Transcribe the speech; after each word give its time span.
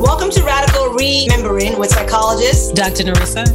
Welcome 0.00 0.30
to 0.30 0.42
Radical 0.44 0.94
Remembering 0.94 1.76
with 1.76 1.90
psychologist 1.90 2.76
Dr. 2.76 3.02
Norissa 3.02 3.48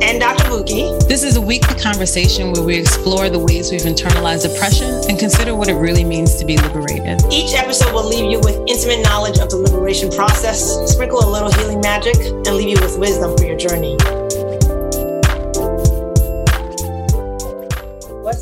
and 0.00 0.20
Dr. 0.20 0.44
Bukky. 0.44 0.96
This 1.08 1.24
is 1.24 1.36
a 1.36 1.40
weekly 1.40 1.74
conversation 1.74 2.52
where 2.52 2.62
we 2.62 2.76
explore 2.76 3.28
the 3.28 3.38
ways 3.40 3.72
we've 3.72 3.80
internalized 3.80 4.46
oppression 4.46 4.88
and 5.08 5.18
consider 5.18 5.56
what 5.56 5.68
it 5.68 5.74
really 5.74 6.04
means 6.04 6.36
to 6.36 6.44
be 6.44 6.56
liberated. 6.56 7.20
Each 7.32 7.52
episode 7.54 7.92
will 7.92 8.08
leave 8.08 8.30
you 8.30 8.38
with 8.38 8.62
intimate 8.68 9.02
knowledge 9.02 9.40
of 9.40 9.50
the 9.50 9.56
liberation 9.56 10.08
process, 10.10 10.88
sprinkle 10.90 11.18
a 11.18 11.28
little 11.28 11.50
healing 11.50 11.80
magic, 11.80 12.14
and 12.16 12.54
leave 12.54 12.68
you 12.68 12.80
with 12.80 12.96
wisdom 12.96 13.36
for 13.36 13.44
your 13.44 13.56
journey. 13.56 13.96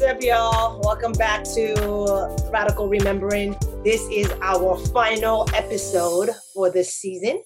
Up, 0.07 0.23
y'all? 0.23 0.81
Welcome 0.85 1.11
back 1.15 1.43
to 1.57 2.37
Radical 2.53 2.89
Remembering. 2.89 3.57
This 3.83 4.07
is 4.09 4.33
our 4.41 4.79
final 4.93 5.49
episode 5.53 6.31
for 6.55 6.71
this 6.71 6.95
season, 6.95 7.43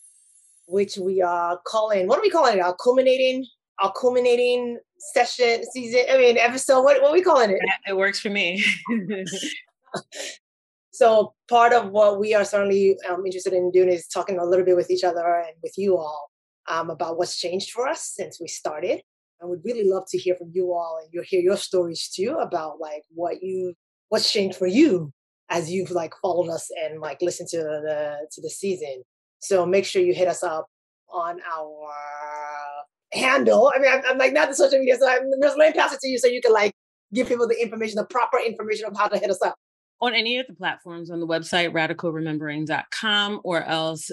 which 0.67 0.99
we 0.99 1.23
are 1.23 1.59
calling, 1.67 2.07
what 2.07 2.19
are 2.19 2.23
we 2.23 2.29
calling 2.29 2.59
it? 2.59 2.61
Our 2.61 2.77
culminating, 2.77 3.47
our 3.79 3.91
culminating 3.99 4.79
session, 5.15 5.65
season, 5.73 6.03
I 6.13 6.19
mean, 6.19 6.37
episode, 6.37 6.83
what, 6.83 7.01
what 7.01 7.13
are 7.13 7.15
we 7.15 7.23
calling 7.23 7.49
it? 7.49 7.59
It 7.89 7.97
works 7.97 8.21
for 8.21 8.29
me. 8.29 8.63
so 10.91 11.33
part 11.49 11.73
of 11.73 11.89
what 11.89 12.21
we 12.21 12.35
are 12.35 12.45
certainly 12.45 12.99
um, 13.09 13.25
interested 13.25 13.55
in 13.55 13.71
doing 13.71 13.89
is 13.89 14.07
talking 14.07 14.39
a 14.39 14.45
little 14.45 14.67
bit 14.67 14.77
with 14.77 14.91
each 14.91 15.05
other 15.05 15.25
and 15.47 15.57
with 15.63 15.79
you 15.79 15.97
all 15.97 16.31
um, 16.69 16.91
about 16.91 17.17
what's 17.17 17.41
changed 17.41 17.71
for 17.71 17.89
us 17.89 18.03
since 18.03 18.39
we 18.39 18.49
started. 18.49 19.01
I 19.43 19.47
would 19.47 19.61
really 19.65 19.89
love 19.89 20.05
to 20.11 20.19
hear 20.19 20.35
from 20.35 20.51
you 20.53 20.73
all 20.73 20.99
and 21.03 21.09
you'll 21.13 21.25
hear 21.27 21.41
your 21.41 21.57
stories 21.57 22.09
too 22.09 22.37
about 22.41 22.79
like 22.79 23.03
what 23.15 23.43
you 23.43 23.75
what's 24.09 24.31
changed 24.31 24.57
for 24.57 24.67
you 24.67 25.13
as 25.49 25.71
you've 25.71 25.91
like 25.91 26.13
followed 26.21 26.51
us 26.51 26.69
and 26.85 27.01
like 27.01 27.23
listened 27.23 27.49
to 27.51 27.59
the 27.59 28.29
to 28.33 28.41
the 28.41 28.51
season. 28.51 29.03
So 29.41 29.65
make 29.65 29.85
sure 29.85 30.03
you 30.03 30.15
hit 30.15 30.29
us 30.29 30.43
up 30.43 30.67
on 31.09 31.39
our 31.41 31.93
handle. 33.13 33.73
I 33.75 33.79
mean, 33.79 33.91
I'm, 33.91 34.03
I'm 34.07 34.19
like 34.19 34.33
not 34.33 34.49
the 34.49 34.55
social 34.55 34.79
media, 34.79 34.97
so 34.99 35.09
I'm 35.09 35.23
just 35.43 35.59
letting 35.59 35.81
pass 35.81 35.93
it 35.93 36.01
to 36.01 36.09
you 36.09 36.19
so 36.19 36.29
you 36.29 36.41
can 36.41 36.53
like 36.53 36.73
give 37.13 37.29
people 37.29 37.49
the 37.49 37.61
information, 37.61 37.97
the 37.97 38.07
proper 38.07 38.39
information 38.39 38.87
of 38.87 38.97
how 38.97 39.09
to 39.09 39.19
hit 39.19 39.31
us 39.31 39.43
up. 39.43 39.57
On 40.03 40.15
any 40.15 40.39
of 40.39 40.47
the 40.47 40.55
platforms 40.55 41.11
on 41.11 41.21
the 41.21 41.27
website, 41.27 41.73
radicalremembering.com, 41.73 43.41
or 43.45 43.63
else 43.65 44.11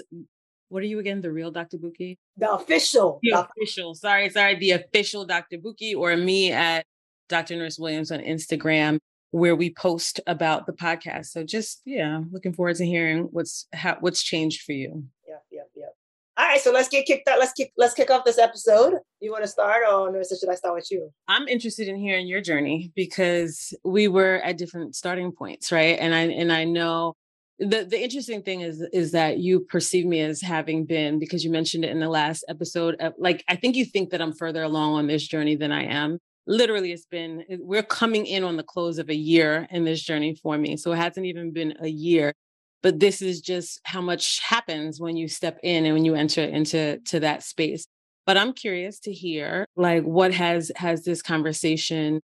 what 0.68 0.82
are 0.82 0.86
you 0.86 0.98
again? 0.98 1.20
The 1.20 1.32
real 1.32 1.50
Dr. 1.50 1.78
Bukky? 1.78 2.18
The 2.36 2.52
official. 2.52 3.20
The 3.22 3.32
official. 3.32 3.94
Sorry, 3.94 4.28
sorry. 4.30 4.56
The 4.56 4.72
official 4.72 5.24
Dr. 5.24 5.58
Bukky 5.58 5.96
or 5.96 6.16
me 6.16 6.52
at 6.52 6.84
Dr. 7.28 7.56
Nurse 7.56 7.78
Williams 7.78 8.10
on 8.10 8.20
Instagram 8.20 8.98
where 9.30 9.54
we 9.54 9.72
post 9.74 10.20
about 10.26 10.66
the 10.66 10.72
podcast. 10.72 11.26
So 11.26 11.44
just 11.44 11.82
yeah, 11.84 12.20
looking 12.30 12.52
forward 12.52 12.76
to 12.76 12.86
hearing 12.86 13.28
what's 13.30 13.66
how, 13.72 13.96
what's 14.00 14.22
changed 14.22 14.62
for 14.62 14.72
you. 14.72 15.04
Yep, 15.26 15.44
yep, 15.50 15.70
yep. 15.76 15.94
All 16.36 16.46
right, 16.46 16.60
so 16.60 16.70
let's 16.70 16.88
get 16.88 17.04
kicked 17.06 17.28
out. 17.28 17.38
Let's 17.38 17.52
kick 17.52 17.72
let's 17.76 17.94
kick 17.94 18.10
off 18.10 18.24
this 18.24 18.38
episode. 18.38 18.94
You 19.20 19.32
want 19.32 19.44
to 19.44 19.48
start 19.48 19.82
or 19.90 20.10
Nurse, 20.10 20.32
should 20.38 20.48
I 20.48 20.54
start 20.54 20.74
with 20.74 20.90
you? 20.90 21.10
I'm 21.26 21.48
interested 21.48 21.88
in 21.88 21.96
hearing 21.96 22.26
your 22.26 22.40
journey 22.40 22.92
because 22.94 23.74
we 23.84 24.08
were 24.08 24.36
at 24.44 24.56
different 24.56 24.96
starting 24.96 25.32
points, 25.32 25.72
right? 25.72 25.98
And 25.98 26.14
I 26.14 26.20
and 26.20 26.52
I 26.52 26.64
know 26.64 27.14
the 27.58 27.84
the 27.84 28.00
interesting 28.00 28.42
thing 28.42 28.60
is 28.60 28.80
is 28.92 29.12
that 29.12 29.38
you 29.38 29.60
perceive 29.60 30.06
me 30.06 30.20
as 30.20 30.40
having 30.40 30.84
been 30.84 31.18
because 31.18 31.44
you 31.44 31.50
mentioned 31.50 31.84
it 31.84 31.90
in 31.90 31.98
the 31.98 32.08
last 32.08 32.44
episode 32.48 32.96
like 33.18 33.44
i 33.48 33.56
think 33.56 33.74
you 33.74 33.84
think 33.84 34.10
that 34.10 34.22
i'm 34.22 34.32
further 34.32 34.62
along 34.62 34.94
on 34.94 35.06
this 35.06 35.26
journey 35.26 35.56
than 35.56 35.72
i 35.72 35.84
am. 35.84 36.18
Literally 36.46 36.92
it's 36.92 37.04
been 37.04 37.44
we're 37.58 37.82
coming 37.82 38.24
in 38.24 38.42
on 38.42 38.56
the 38.56 38.62
close 38.62 38.98
of 38.98 39.10
a 39.10 39.14
year 39.14 39.66
in 39.70 39.84
this 39.84 40.00
journey 40.02 40.34
for 40.34 40.56
me 40.56 40.76
so 40.78 40.92
it 40.92 40.96
hasn't 40.96 41.26
even 41.26 41.52
been 41.52 41.74
a 41.80 41.88
year. 41.88 42.32
But 42.80 43.00
this 43.00 43.20
is 43.20 43.40
just 43.40 43.80
how 43.84 44.00
much 44.00 44.38
happens 44.40 45.00
when 45.00 45.16
you 45.16 45.26
step 45.28 45.58
in 45.64 45.84
and 45.84 45.94
when 45.94 46.04
you 46.04 46.14
enter 46.14 46.42
into 46.42 47.00
to 47.06 47.20
that 47.20 47.42
space. 47.42 47.86
But 48.24 48.38
i'm 48.38 48.52
curious 48.52 48.98
to 49.00 49.12
hear 49.12 49.66
like 49.76 50.04
what 50.04 50.32
has 50.32 50.70
has 50.76 51.04
this 51.04 51.22
conversation 51.22 52.20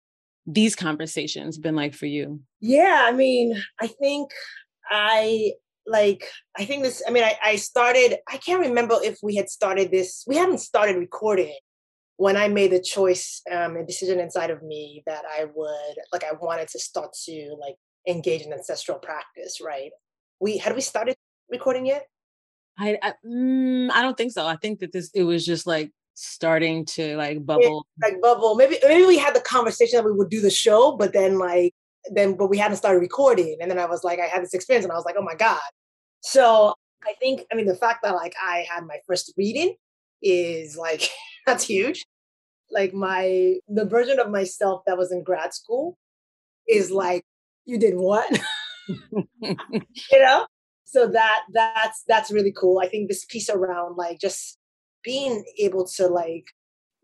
these 0.46 0.74
conversations 0.74 1.56
been 1.56 1.76
like 1.76 1.94
for 1.94 2.06
you? 2.06 2.40
Yeah 2.60 3.06
i 3.06 3.12
mean 3.12 3.62
i 3.80 3.86
think 3.86 4.32
I 4.90 5.52
like 5.86 6.28
I 6.58 6.64
think 6.64 6.82
this 6.82 7.02
I 7.06 7.10
mean 7.10 7.24
I, 7.24 7.36
I 7.42 7.56
started 7.56 8.18
I 8.28 8.36
can't 8.36 8.60
remember 8.60 8.98
if 9.02 9.18
we 9.22 9.36
had 9.36 9.48
started 9.48 9.90
this 9.90 10.24
we 10.26 10.36
hadn't 10.36 10.58
started 10.58 10.96
recording 10.96 11.56
when 12.16 12.36
I 12.36 12.48
made 12.48 12.72
the 12.72 12.80
choice 12.80 13.42
um 13.50 13.76
a 13.76 13.86
decision 13.86 14.20
inside 14.20 14.50
of 14.50 14.62
me 14.62 15.02
that 15.06 15.24
I 15.24 15.44
would 15.44 15.96
like 16.12 16.24
I 16.24 16.32
wanted 16.32 16.68
to 16.68 16.78
start 16.78 17.12
to 17.24 17.56
like 17.58 17.76
engage 18.06 18.42
in 18.42 18.52
ancestral 18.52 18.98
practice 18.98 19.60
right? 19.60 19.90
We 20.40 20.58
had 20.58 20.74
we 20.74 20.80
started 20.80 21.16
recording 21.50 21.86
yet? 21.86 22.06
I 22.78 22.98
I, 23.02 23.14
mm, 23.26 23.90
I 23.90 24.02
don't 24.02 24.16
think 24.16 24.32
so. 24.32 24.46
I 24.46 24.56
think 24.56 24.80
that 24.80 24.92
this 24.92 25.10
it 25.14 25.24
was 25.24 25.46
just 25.46 25.66
like 25.66 25.92
starting 26.14 26.84
to 26.84 27.16
like 27.16 27.44
bubble. 27.46 27.86
yeah, 28.02 28.08
like 28.08 28.20
bubble. 28.20 28.54
Maybe 28.54 28.78
maybe 28.82 29.06
we 29.06 29.18
had 29.18 29.34
the 29.34 29.40
conversation 29.40 29.96
that 29.96 30.04
we 30.04 30.12
would 30.12 30.30
do 30.30 30.40
the 30.40 30.50
show 30.50 30.96
but 30.96 31.12
then 31.12 31.38
like 31.38 31.74
then 32.12 32.34
but 32.34 32.48
we 32.48 32.58
hadn't 32.58 32.76
started 32.76 33.00
recording 33.00 33.56
and 33.60 33.70
then 33.70 33.78
i 33.78 33.86
was 33.86 34.02
like 34.04 34.18
i 34.18 34.26
had 34.26 34.42
this 34.42 34.54
experience 34.54 34.84
and 34.84 34.92
i 34.92 34.96
was 34.96 35.04
like 35.04 35.16
oh 35.18 35.22
my 35.22 35.34
god. 35.34 35.60
So 36.20 36.74
i 37.04 37.14
think 37.20 37.42
i 37.52 37.54
mean 37.54 37.66
the 37.66 37.76
fact 37.76 38.00
that 38.02 38.14
like 38.14 38.34
i 38.42 38.66
had 38.70 38.86
my 38.86 38.98
first 39.06 39.32
reading 39.36 39.74
is 40.22 40.76
like 40.76 41.08
that's 41.46 41.64
huge. 41.64 42.04
Like 42.70 42.94
my 42.94 43.56
the 43.68 43.84
version 43.84 44.20
of 44.20 44.30
myself 44.30 44.82
that 44.86 44.96
was 44.96 45.12
in 45.12 45.24
grad 45.24 45.52
school 45.52 45.96
is 46.68 46.90
like 46.90 47.24
you 47.64 47.78
did 47.78 47.94
what? 47.96 48.40
You 49.42 50.18
know? 50.18 50.46
So 50.84 51.06
that 51.06 51.42
that's 51.52 52.02
that's 52.08 52.32
really 52.32 52.52
cool. 52.52 52.80
I 52.80 52.88
think 52.88 53.08
this 53.08 53.24
piece 53.24 53.48
around 53.48 53.96
like 53.96 54.18
just 54.20 54.58
being 55.04 55.44
able 55.58 55.86
to 55.96 56.08
like 56.08 56.46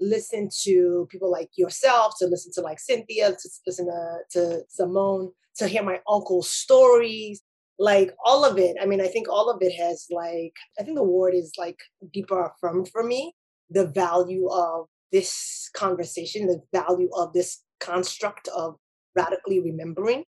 listen 0.01 0.49
to 0.63 1.07
people 1.11 1.31
like 1.31 1.51
yourself, 1.57 2.15
to 2.19 2.27
listen 2.27 2.53
to 2.55 2.61
like 2.61 2.79
Cynthia, 2.79 3.31
to 3.31 3.49
listen 3.67 3.87
to, 3.87 4.19
to 4.33 4.63
Simone, 4.69 5.33
to 5.57 5.69
hear 5.69 5.83
my 5.83 6.01
uncle's 6.09 6.51
stories, 6.51 7.43
like 7.79 8.15
all 8.25 8.45
of 8.45 8.59
it. 8.59 8.77
I 8.81 8.87
mean, 8.87 9.01
I 9.01 9.09
think 9.09 9.29
all 9.29 9.51
of 9.51 9.59
it 9.63 9.73
has 9.73 10.07
like, 10.11 10.55
I 10.79 10.83
think 10.83 10.97
the 10.97 11.05
word 11.05 11.35
is 11.35 11.53
like 11.59 11.79
deeper 12.13 12.45
affirmed 12.45 12.89
for 12.91 13.03
me 13.03 13.35
the 13.71 13.87
value 13.87 14.49
of 14.49 14.87
this 15.13 15.71
conversation, 15.75 16.47
the 16.47 16.63
value 16.73 17.11
of 17.15 17.33
this 17.33 17.63
construct 17.81 18.49
of 18.49 18.77
radically 19.15 19.61
remembering. 19.61 20.25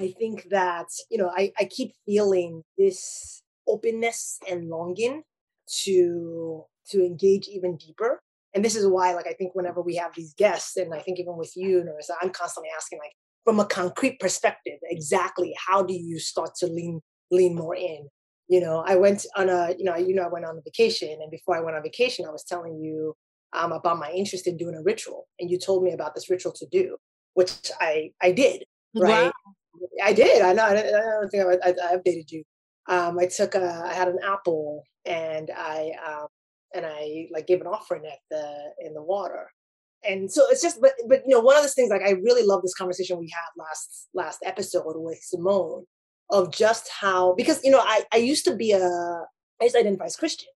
I 0.00 0.14
think 0.18 0.48
that, 0.50 0.86
you 1.10 1.18
know, 1.18 1.30
I, 1.36 1.52
I 1.58 1.64
keep 1.64 1.92
feeling 2.06 2.62
this 2.76 3.42
openness 3.66 4.38
and 4.48 4.68
longing 4.68 5.22
to 5.84 6.64
to 6.90 7.04
engage 7.04 7.48
even 7.48 7.76
deeper 7.76 8.22
and 8.58 8.64
this 8.64 8.74
is 8.74 8.88
why 8.88 9.14
like 9.14 9.28
i 9.28 9.32
think 9.34 9.54
whenever 9.54 9.80
we 9.80 9.94
have 9.94 10.10
these 10.16 10.34
guests 10.34 10.76
and 10.76 10.92
i 10.92 10.98
think 10.98 11.20
even 11.20 11.36
with 11.36 11.52
you 11.54 11.78
Norissa, 11.78 12.16
i'm 12.20 12.30
constantly 12.30 12.70
asking 12.76 12.98
like 12.98 13.12
from 13.44 13.60
a 13.60 13.64
concrete 13.64 14.18
perspective 14.18 14.78
exactly 14.90 15.54
how 15.64 15.80
do 15.80 15.94
you 15.94 16.18
start 16.18 16.50
to 16.56 16.66
lean 16.66 17.00
lean 17.30 17.54
more 17.54 17.76
in? 17.76 18.08
You 18.48 18.60
know 18.60 18.82
i 18.84 18.96
went 18.96 19.24
on 19.36 19.48
a 19.48 19.76
you 19.78 19.84
know 19.84 19.94
you 19.94 20.12
know 20.12 20.24
i 20.24 20.28
went 20.28 20.44
on 20.44 20.58
a 20.58 20.62
vacation 20.62 21.16
and 21.22 21.30
before 21.30 21.56
i 21.56 21.60
went 21.60 21.76
on 21.76 21.82
vacation 21.84 22.26
i 22.26 22.32
was 22.32 22.42
telling 22.42 22.80
you 22.80 23.14
um, 23.52 23.70
about 23.72 23.98
my 23.98 24.10
interest 24.10 24.48
in 24.48 24.56
doing 24.56 24.74
a 24.74 24.82
ritual 24.82 25.28
and 25.38 25.48
you 25.50 25.58
told 25.58 25.84
me 25.84 25.92
about 25.92 26.14
this 26.16 26.28
ritual 26.28 26.52
to 26.52 26.66
do 26.66 26.96
which 27.34 27.70
i 27.80 28.10
i 28.20 28.32
did 28.32 28.64
right? 28.96 29.26
Wow. 29.26 29.32
i 30.02 30.12
did. 30.12 30.42
I 30.42 30.52
know 30.52 30.64
i 30.64 30.74
don't 30.74 31.30
think 31.30 31.44
i, 31.44 31.68
I, 31.68 31.92
I 31.92 31.96
updated 31.96 32.32
you. 32.32 32.42
Um, 32.88 33.18
i 33.18 33.26
took 33.26 33.54
a 33.54 33.84
i 33.86 33.92
had 33.92 34.08
an 34.08 34.18
apple 34.24 34.82
and 35.04 35.50
i 35.54 35.92
um, 36.06 36.28
and 36.74 36.86
I 36.86 37.28
like 37.32 37.46
gave 37.46 37.60
an 37.60 37.66
offering 37.66 38.06
at 38.06 38.18
the 38.30 38.72
in 38.80 38.94
the 38.94 39.02
water. 39.02 39.50
And 40.08 40.30
so 40.30 40.46
it's 40.48 40.62
just, 40.62 40.80
but 40.80 40.92
but 41.08 41.22
you 41.26 41.34
know, 41.34 41.40
one 41.40 41.56
of 41.56 41.62
those 41.62 41.74
things 41.74 41.90
like 41.90 42.02
I 42.02 42.10
really 42.10 42.44
love 42.44 42.62
this 42.62 42.74
conversation 42.74 43.18
we 43.18 43.32
had 43.34 43.62
last 43.62 44.08
last 44.14 44.38
episode 44.44 44.94
with 44.96 45.18
Simone 45.22 45.84
of 46.30 46.52
just 46.52 46.88
how 47.00 47.34
because 47.34 47.62
you 47.64 47.70
know 47.70 47.80
I 47.80 48.02
I 48.12 48.18
used 48.18 48.44
to 48.44 48.54
be 48.54 48.72
a 48.72 48.80
I 49.60 49.64
used 49.64 49.74
to 49.74 49.80
identify 49.80 50.04
as 50.04 50.16
Christian, 50.16 50.50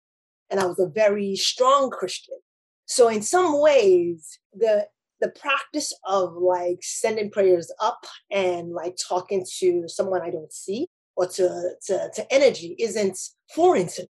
and 0.49 0.59
I 0.59 0.65
was 0.65 0.79
a 0.79 0.87
very 0.87 1.35
strong 1.35 1.89
Christian. 1.89 2.37
So 2.85 3.07
in 3.07 3.21
some 3.21 3.59
ways, 3.59 4.39
the 4.53 4.87
the 5.21 5.29
practice 5.29 5.93
of 6.05 6.33
like 6.33 6.79
sending 6.81 7.31
prayers 7.31 7.71
up 7.79 8.05
and 8.31 8.73
like 8.73 8.95
talking 9.07 9.45
to 9.59 9.83
someone 9.87 10.21
I 10.21 10.31
don't 10.31 10.51
see 10.53 10.87
or 11.15 11.27
to 11.27 11.71
to, 11.87 12.11
to 12.15 12.33
energy 12.33 12.75
isn't 12.79 13.17
foreign 13.53 13.87
to 13.87 14.01
me 14.01 14.07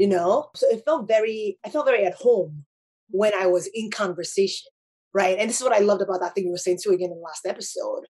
you 0.00 0.08
know? 0.08 0.48
So 0.56 0.66
it 0.70 0.82
felt 0.84 1.06
very 1.06 1.58
i 1.64 1.68
felt 1.68 1.86
very 1.86 2.04
at 2.06 2.14
home 2.14 2.64
when 3.10 3.32
i 3.34 3.46
was 3.46 3.68
in 3.72 3.90
conversation 3.90 4.70
right? 5.12 5.36
And 5.38 5.50
this 5.50 5.58
is 5.58 5.64
what 5.64 5.78
i 5.78 5.80
loved 5.80 6.02
about 6.02 6.20
that 6.20 6.34
thing 6.34 6.46
you 6.46 6.52
were 6.52 6.56
saying 6.56 6.78
too 6.82 6.90
again 6.90 7.10
in 7.10 7.18
the 7.18 7.22
last 7.22 7.44
episode 7.46 8.04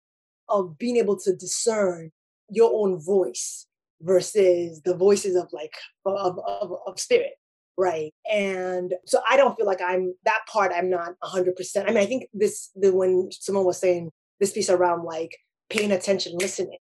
of 0.47 0.77
being 0.77 0.97
able 0.97 1.17
to 1.19 1.35
discern 1.35 2.11
your 2.49 2.71
own 2.73 3.01
voice 3.01 3.65
versus 4.01 4.81
the 4.83 4.95
voices 4.95 5.35
of 5.35 5.47
like 5.51 5.73
of, 6.05 6.39
of, 6.47 6.71
of 6.85 6.99
spirit 6.99 7.33
right? 7.77 8.13
And 8.29 8.93
so 9.05 9.21
i 9.27 9.35
don't 9.37 9.55
feel 9.57 9.65
like 9.65 9.81
i'm 9.81 10.13
that 10.25 10.41
part 10.51 10.71
i'm 10.75 10.89
not 10.89 11.13
100% 11.23 11.83
i 11.83 11.87
mean 11.87 11.97
i 11.97 12.05
think 12.05 12.25
this 12.33 12.69
the 12.75 12.93
when 12.93 13.29
someone 13.31 13.65
was 13.65 13.79
saying 13.79 14.11
this 14.39 14.51
piece 14.51 14.69
around 14.69 15.03
like 15.03 15.35
paying 15.69 15.91
attention 15.91 16.33
listening 16.37 16.77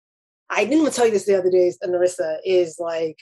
i 0.49 0.63
didn't 0.63 0.81
even 0.81 0.93
tell 0.93 1.05
you 1.05 1.11
this 1.11 1.25
the 1.25 1.37
other 1.37 1.51
day 1.51 1.71
Norissa 1.85 2.37
is 2.45 2.77
like 2.79 3.17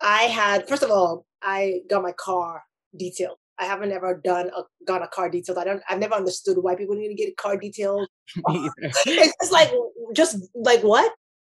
I 0.00 0.22
had, 0.24 0.68
first 0.68 0.82
of 0.82 0.90
all, 0.90 1.26
I 1.42 1.80
got 1.88 2.02
my 2.02 2.12
car 2.12 2.62
detailed. 2.96 3.36
I 3.58 3.64
haven't 3.64 3.92
ever 3.92 4.20
done 4.22 4.50
a 4.56 4.62
got 4.86 5.02
a 5.02 5.08
car 5.08 5.28
detailed. 5.28 5.58
I 5.58 5.64
don't. 5.64 5.82
I've 5.88 5.98
never 5.98 6.14
understood 6.14 6.58
why 6.60 6.74
people 6.76 6.94
need 6.94 7.08
to 7.08 7.14
get 7.14 7.28
a 7.28 7.34
car 7.34 7.56
detailed. 7.56 8.08
it's 8.46 9.34
just 9.40 9.52
like 9.52 9.70
just 10.12 10.36
like 10.54 10.82
what? 10.82 11.12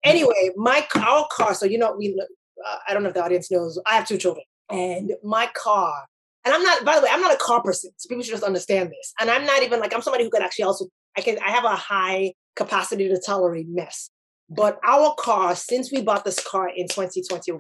Anyway, 0.04 0.52
my 0.56 0.88
our 0.96 1.28
car. 1.32 1.54
So 1.54 1.66
you 1.66 1.78
know, 1.78 1.96
we. 1.98 2.20
Uh, 2.66 2.76
I 2.88 2.94
don't 2.94 3.04
know 3.04 3.10
if 3.10 3.16
the 3.16 3.24
audience 3.24 3.52
knows. 3.52 3.80
I 3.86 3.96
have 3.96 4.08
two 4.08 4.18
children, 4.18 4.46
and 4.70 5.14
my 5.24 5.50
car. 5.54 6.06
And 6.46 6.54
I'm 6.54 6.64
not. 6.64 6.86
By 6.86 6.96
the 6.96 7.02
way, 7.02 7.10
I'm 7.12 7.22
not 7.22 7.34
a 7.34 7.38
car 7.38 7.62
person. 7.62 7.92
So 7.98 8.08
people 8.08 8.24
should 8.24 8.32
just 8.32 8.44
understand 8.44 8.90
this. 8.90 9.14
And 9.20 9.30
I'm 9.30 9.46
not 9.46 9.64
even 9.64 9.80
like 9.80 9.94
I'm 9.94 10.02
somebody 10.02 10.24
who 10.24 10.30
can 10.30 10.42
actually 10.42 10.66
also. 10.66 10.88
I 11.18 11.22
can. 11.22 11.38
I 11.40 11.52
have 11.52 11.66
a 11.66 11.76
high 11.76 12.34
capacity 12.56 13.10
to 13.10 13.22
tolerate 13.26 13.68
mess. 13.68 14.10
But 14.50 14.80
our 14.84 15.14
car, 15.16 15.56
since 15.56 15.92
we 15.92 16.02
bought 16.02 16.26
this 16.26 16.40
car 16.40 16.70
in 16.70 16.88
2021, 16.88 17.60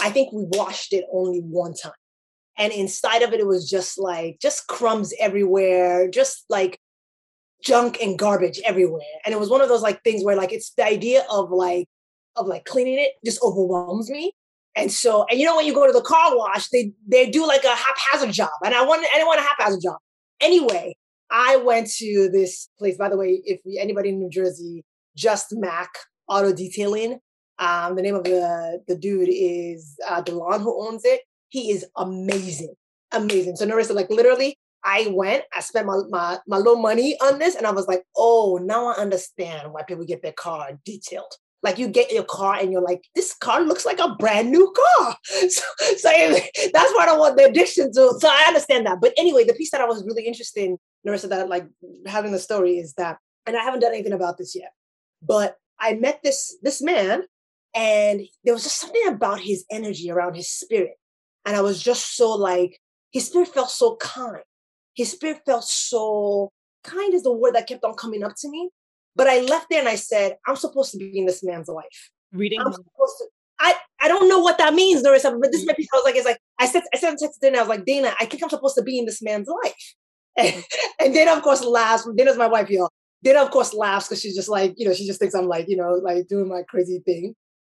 I 0.00 0.10
think 0.10 0.32
we 0.32 0.44
washed 0.44 0.92
it 0.92 1.04
only 1.12 1.40
one 1.40 1.74
time. 1.74 1.92
And 2.58 2.72
inside 2.72 3.22
of 3.22 3.32
it 3.32 3.40
it 3.40 3.46
was 3.46 3.68
just 3.68 3.98
like 3.98 4.38
just 4.40 4.66
crumbs 4.66 5.14
everywhere 5.18 6.08
just 6.08 6.44
like 6.50 6.78
junk 7.62 7.98
and 8.02 8.18
garbage 8.18 8.60
everywhere. 8.64 9.00
And 9.24 9.34
it 9.34 9.40
was 9.40 9.50
one 9.50 9.60
of 9.60 9.68
those 9.68 9.82
like 9.82 10.02
things 10.02 10.24
where 10.24 10.36
like 10.36 10.52
it's 10.52 10.72
the 10.76 10.84
idea 10.84 11.24
of 11.30 11.50
like 11.50 11.86
of 12.36 12.46
like 12.46 12.64
cleaning 12.64 12.98
it 12.98 13.12
just 13.24 13.42
overwhelms 13.42 14.10
me. 14.10 14.32
And 14.76 14.90
so 14.92 15.24
and 15.30 15.38
you 15.38 15.46
know 15.46 15.56
when 15.56 15.66
you 15.66 15.74
go 15.74 15.86
to 15.86 15.92
the 15.92 16.02
car 16.02 16.36
wash 16.36 16.68
they 16.68 16.92
they 17.06 17.30
do 17.30 17.46
like 17.46 17.64
a 17.64 17.74
haphazard 17.74 18.32
job. 18.32 18.50
And 18.64 18.74
i 18.74 18.84
wanted 18.84 19.06
i 19.12 19.16
didn't 19.16 19.28
want 19.28 19.40
a 19.40 19.44
haphazard 19.44 19.82
job. 19.82 19.96
Anyway 20.40 20.94
i 21.30 21.56
went 21.56 21.88
to 21.88 22.28
this 22.32 22.68
place 22.78 22.96
by 22.96 23.08
the 23.08 23.16
way 23.16 23.40
if 23.44 23.60
anybody 23.78 24.10
in 24.10 24.18
new 24.18 24.30
jersey 24.30 24.84
just 25.16 25.48
mac 25.52 25.90
auto 26.28 26.52
detailing 26.52 27.18
um, 27.60 27.94
the 27.94 28.02
name 28.02 28.16
of 28.16 28.24
the 28.24 28.82
the 28.88 28.96
dude 28.96 29.28
is 29.30 29.96
uh, 30.08 30.22
Delon 30.22 30.62
who 30.62 30.88
owns 30.88 31.04
it 31.04 31.20
he 31.50 31.70
is 31.72 31.84
amazing, 31.96 32.74
amazing. 33.12 33.56
So 33.56 33.66
Norissa, 33.66 33.94
like 33.94 34.08
literally, 34.08 34.56
I 34.82 35.08
went, 35.12 35.44
I 35.54 35.60
spent 35.60 35.86
my, 35.86 36.00
my, 36.08 36.38
my 36.46 36.56
little 36.56 36.80
money 36.80 37.16
on 37.20 37.38
this, 37.38 37.56
and 37.56 37.66
I 37.66 37.72
was 37.72 37.86
like, 37.86 38.04
oh, 38.16 38.58
now 38.62 38.86
I 38.86 38.94
understand 38.94 39.72
why 39.72 39.82
people 39.82 40.04
get 40.04 40.22
their 40.22 40.32
car 40.32 40.70
detailed. 40.86 41.32
Like 41.62 41.76
you 41.76 41.88
get 41.88 42.10
your 42.10 42.24
car 42.24 42.54
and 42.54 42.72
you're 42.72 42.80
like, 42.80 43.02
this 43.14 43.34
car 43.34 43.60
looks 43.60 43.84
like 43.84 43.98
a 43.98 44.14
brand 44.14 44.50
new 44.50 44.72
car. 44.74 45.16
So, 45.50 45.62
so 45.98 46.10
that's 46.72 46.92
what 46.94 47.08
I 47.08 47.16
want 47.18 47.36
the 47.36 47.44
addiction 47.44 47.92
to. 47.92 48.14
So 48.18 48.28
I 48.30 48.44
understand 48.48 48.86
that. 48.86 48.98
But 49.02 49.12
anyway, 49.18 49.44
the 49.44 49.52
piece 49.52 49.70
that 49.72 49.82
I 49.82 49.84
was 49.84 50.02
really 50.06 50.24
interested 50.24 50.64
in, 50.64 50.78
Norissa, 51.06 51.28
that 51.28 51.50
like 51.50 51.66
having 52.06 52.32
the 52.32 52.38
story 52.38 52.78
is 52.78 52.94
that, 52.94 53.18
and 53.44 53.56
I 53.56 53.62
haven't 53.62 53.80
done 53.80 53.92
anything 53.92 54.12
about 54.12 54.38
this 54.38 54.54
yet, 54.56 54.72
but 55.20 55.56
I 55.78 55.94
met 55.94 56.20
this 56.22 56.56
this 56.62 56.80
man, 56.80 57.24
and 57.74 58.20
there 58.44 58.54
was 58.54 58.64
just 58.64 58.80
something 58.80 59.08
about 59.08 59.40
his 59.40 59.64
energy 59.70 60.10
around 60.10 60.34
his 60.34 60.50
spirit 60.50 60.96
and 61.46 61.56
I 61.56 61.60
was 61.60 61.82
just 61.82 62.16
so 62.16 62.32
like, 62.32 62.80
his 63.12 63.26
spirit 63.26 63.48
felt 63.48 63.70
so 63.70 63.96
kind. 63.96 64.42
His 64.94 65.12
spirit 65.12 65.40
felt 65.46 65.64
so 65.64 66.52
kind 66.84 67.14
is 67.14 67.22
the 67.22 67.32
word 67.32 67.54
that 67.54 67.66
kept 67.66 67.84
on 67.84 67.94
coming 67.94 68.22
up 68.22 68.34
to 68.40 68.48
me. 68.48 68.70
But 69.16 69.26
I 69.26 69.40
left 69.40 69.66
there 69.70 69.80
and 69.80 69.88
I 69.88 69.96
said, 69.96 70.36
I'm 70.46 70.56
supposed 70.56 70.92
to 70.92 70.98
be 70.98 71.18
in 71.18 71.26
this 71.26 71.42
man's 71.42 71.68
life. 71.68 72.10
Reading. 72.32 72.60
I'm 72.60 72.72
supposed 72.72 73.18
to. 73.18 73.26
I, 73.58 73.74
I 74.00 74.08
don't 74.08 74.28
know 74.28 74.38
what 74.38 74.58
that 74.58 74.72
means, 74.72 75.02
Norissa, 75.02 75.38
but 75.38 75.52
this 75.52 75.62
mm-hmm. 75.62 75.74
piece 75.74 75.88
I 75.92 75.96
was 75.96 76.04
like, 76.04 76.16
it's 76.16 76.24
like, 76.24 76.38
I 76.58 76.66
said, 76.66 76.82
I 76.94 76.98
said 76.98 77.18
text 77.18 77.40
Dana, 77.42 77.58
I 77.58 77.60
was 77.62 77.68
like, 77.68 77.84
Dana, 77.84 78.14
I 78.18 78.24
think 78.24 78.42
I'm 78.42 78.48
supposed 78.48 78.76
to 78.76 78.82
be 78.82 78.98
in 78.98 79.04
this 79.04 79.20
man's 79.20 79.48
life. 79.48 79.94
And, 80.36 80.64
and 81.00 81.12
Dana, 81.12 81.32
of 81.32 81.42
course, 81.42 81.64
laughs. 81.64 82.08
Dana's 82.16 82.38
my 82.38 82.46
wife, 82.46 82.70
y'all. 82.70 82.90
Dana, 83.22 83.42
of 83.42 83.50
course, 83.50 83.74
laughs 83.74 84.08
because 84.08 84.22
she's 84.22 84.36
just 84.36 84.48
like, 84.48 84.74
you 84.76 84.86
know, 84.86 84.94
she 84.94 85.06
just 85.06 85.18
thinks 85.18 85.34
I'm 85.34 85.48
like, 85.48 85.68
you 85.68 85.76
know, 85.76 85.94
like 85.94 86.28
doing 86.28 86.48
my 86.48 86.62
crazy 86.68 87.02
thing. 87.04 87.34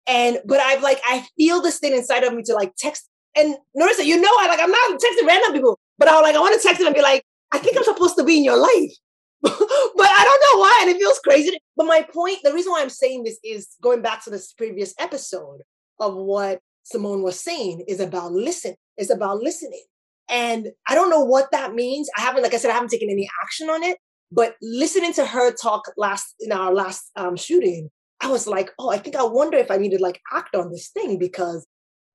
And, 0.07 0.39
but 0.45 0.59
I've 0.59 0.83
like, 0.83 0.99
I 1.05 1.25
feel 1.37 1.61
this 1.61 1.79
thing 1.79 1.93
inside 1.93 2.23
of 2.23 2.33
me 2.33 2.43
to 2.43 2.53
like 2.53 2.73
text 2.77 3.09
and 3.35 3.55
notice 3.73 3.97
that 3.97 4.05
you 4.05 4.19
know, 4.19 4.29
I 4.39 4.47
like 4.47 4.59
I'm 4.61 4.71
not 4.71 4.99
texting 4.99 5.27
random 5.27 5.53
people, 5.53 5.79
but 5.97 6.07
I 6.07 6.19
like, 6.21 6.35
I 6.35 6.39
want 6.39 6.59
to 6.59 6.65
text 6.65 6.79
them 6.79 6.87
and 6.87 6.95
be 6.95 7.01
like, 7.01 7.23
I 7.51 7.57
think 7.57 7.77
I'm 7.77 7.83
supposed 7.83 8.17
to 8.17 8.23
be 8.23 8.37
in 8.37 8.43
your 8.43 8.57
life. 8.57 8.91
but 9.41 9.51
I 9.55 10.23
don't 10.23 10.57
know 10.57 10.61
why, 10.61 10.79
and 10.81 10.89
it 10.91 10.97
feels 10.97 11.19
crazy. 11.19 11.57
But 11.75 11.85
my 11.85 12.01
point, 12.01 12.37
the 12.43 12.53
reason 12.53 12.71
why 12.71 12.81
I'm 12.81 12.89
saying 12.89 13.23
this 13.23 13.39
is 13.43 13.75
going 13.81 14.01
back 14.01 14.23
to 14.23 14.29
this 14.29 14.53
previous 14.53 14.93
episode 14.99 15.61
of 15.99 16.15
what 16.15 16.59
Simone 16.83 17.23
was 17.23 17.39
saying 17.39 17.83
is 17.87 17.99
about 17.99 18.31
listen. 18.31 18.75
It's 18.97 19.09
about 19.09 19.41
listening. 19.41 19.83
And 20.29 20.69
I 20.87 20.95
don't 20.95 21.09
know 21.09 21.23
what 21.23 21.51
that 21.51 21.73
means. 21.73 22.09
I 22.17 22.21
haven't, 22.21 22.43
like 22.43 22.53
I 22.53 22.57
said, 22.57 22.71
I 22.71 22.75
haven't 22.75 22.89
taken 22.89 23.09
any 23.09 23.29
action 23.43 23.69
on 23.69 23.83
it. 23.83 23.97
But 24.31 24.55
listening 24.61 25.13
to 25.13 25.25
her 25.25 25.51
talk 25.51 25.83
last 25.97 26.35
in 26.39 26.51
our 26.51 26.73
last 26.73 27.11
um, 27.15 27.35
shooting, 27.35 27.89
I 28.23 28.27
was 28.29 28.47
like, 28.47 28.71
oh, 28.79 28.89
I 28.89 28.97
think 28.97 29.15
I 29.15 29.23
wonder 29.23 29.57
if 29.57 29.69
I 29.69 29.77
need 29.77 29.91
to 29.91 30.01
like 30.01 30.21
act 30.31 30.55
on 30.55 30.71
this 30.71 30.89
thing 30.89 31.19
because 31.19 31.67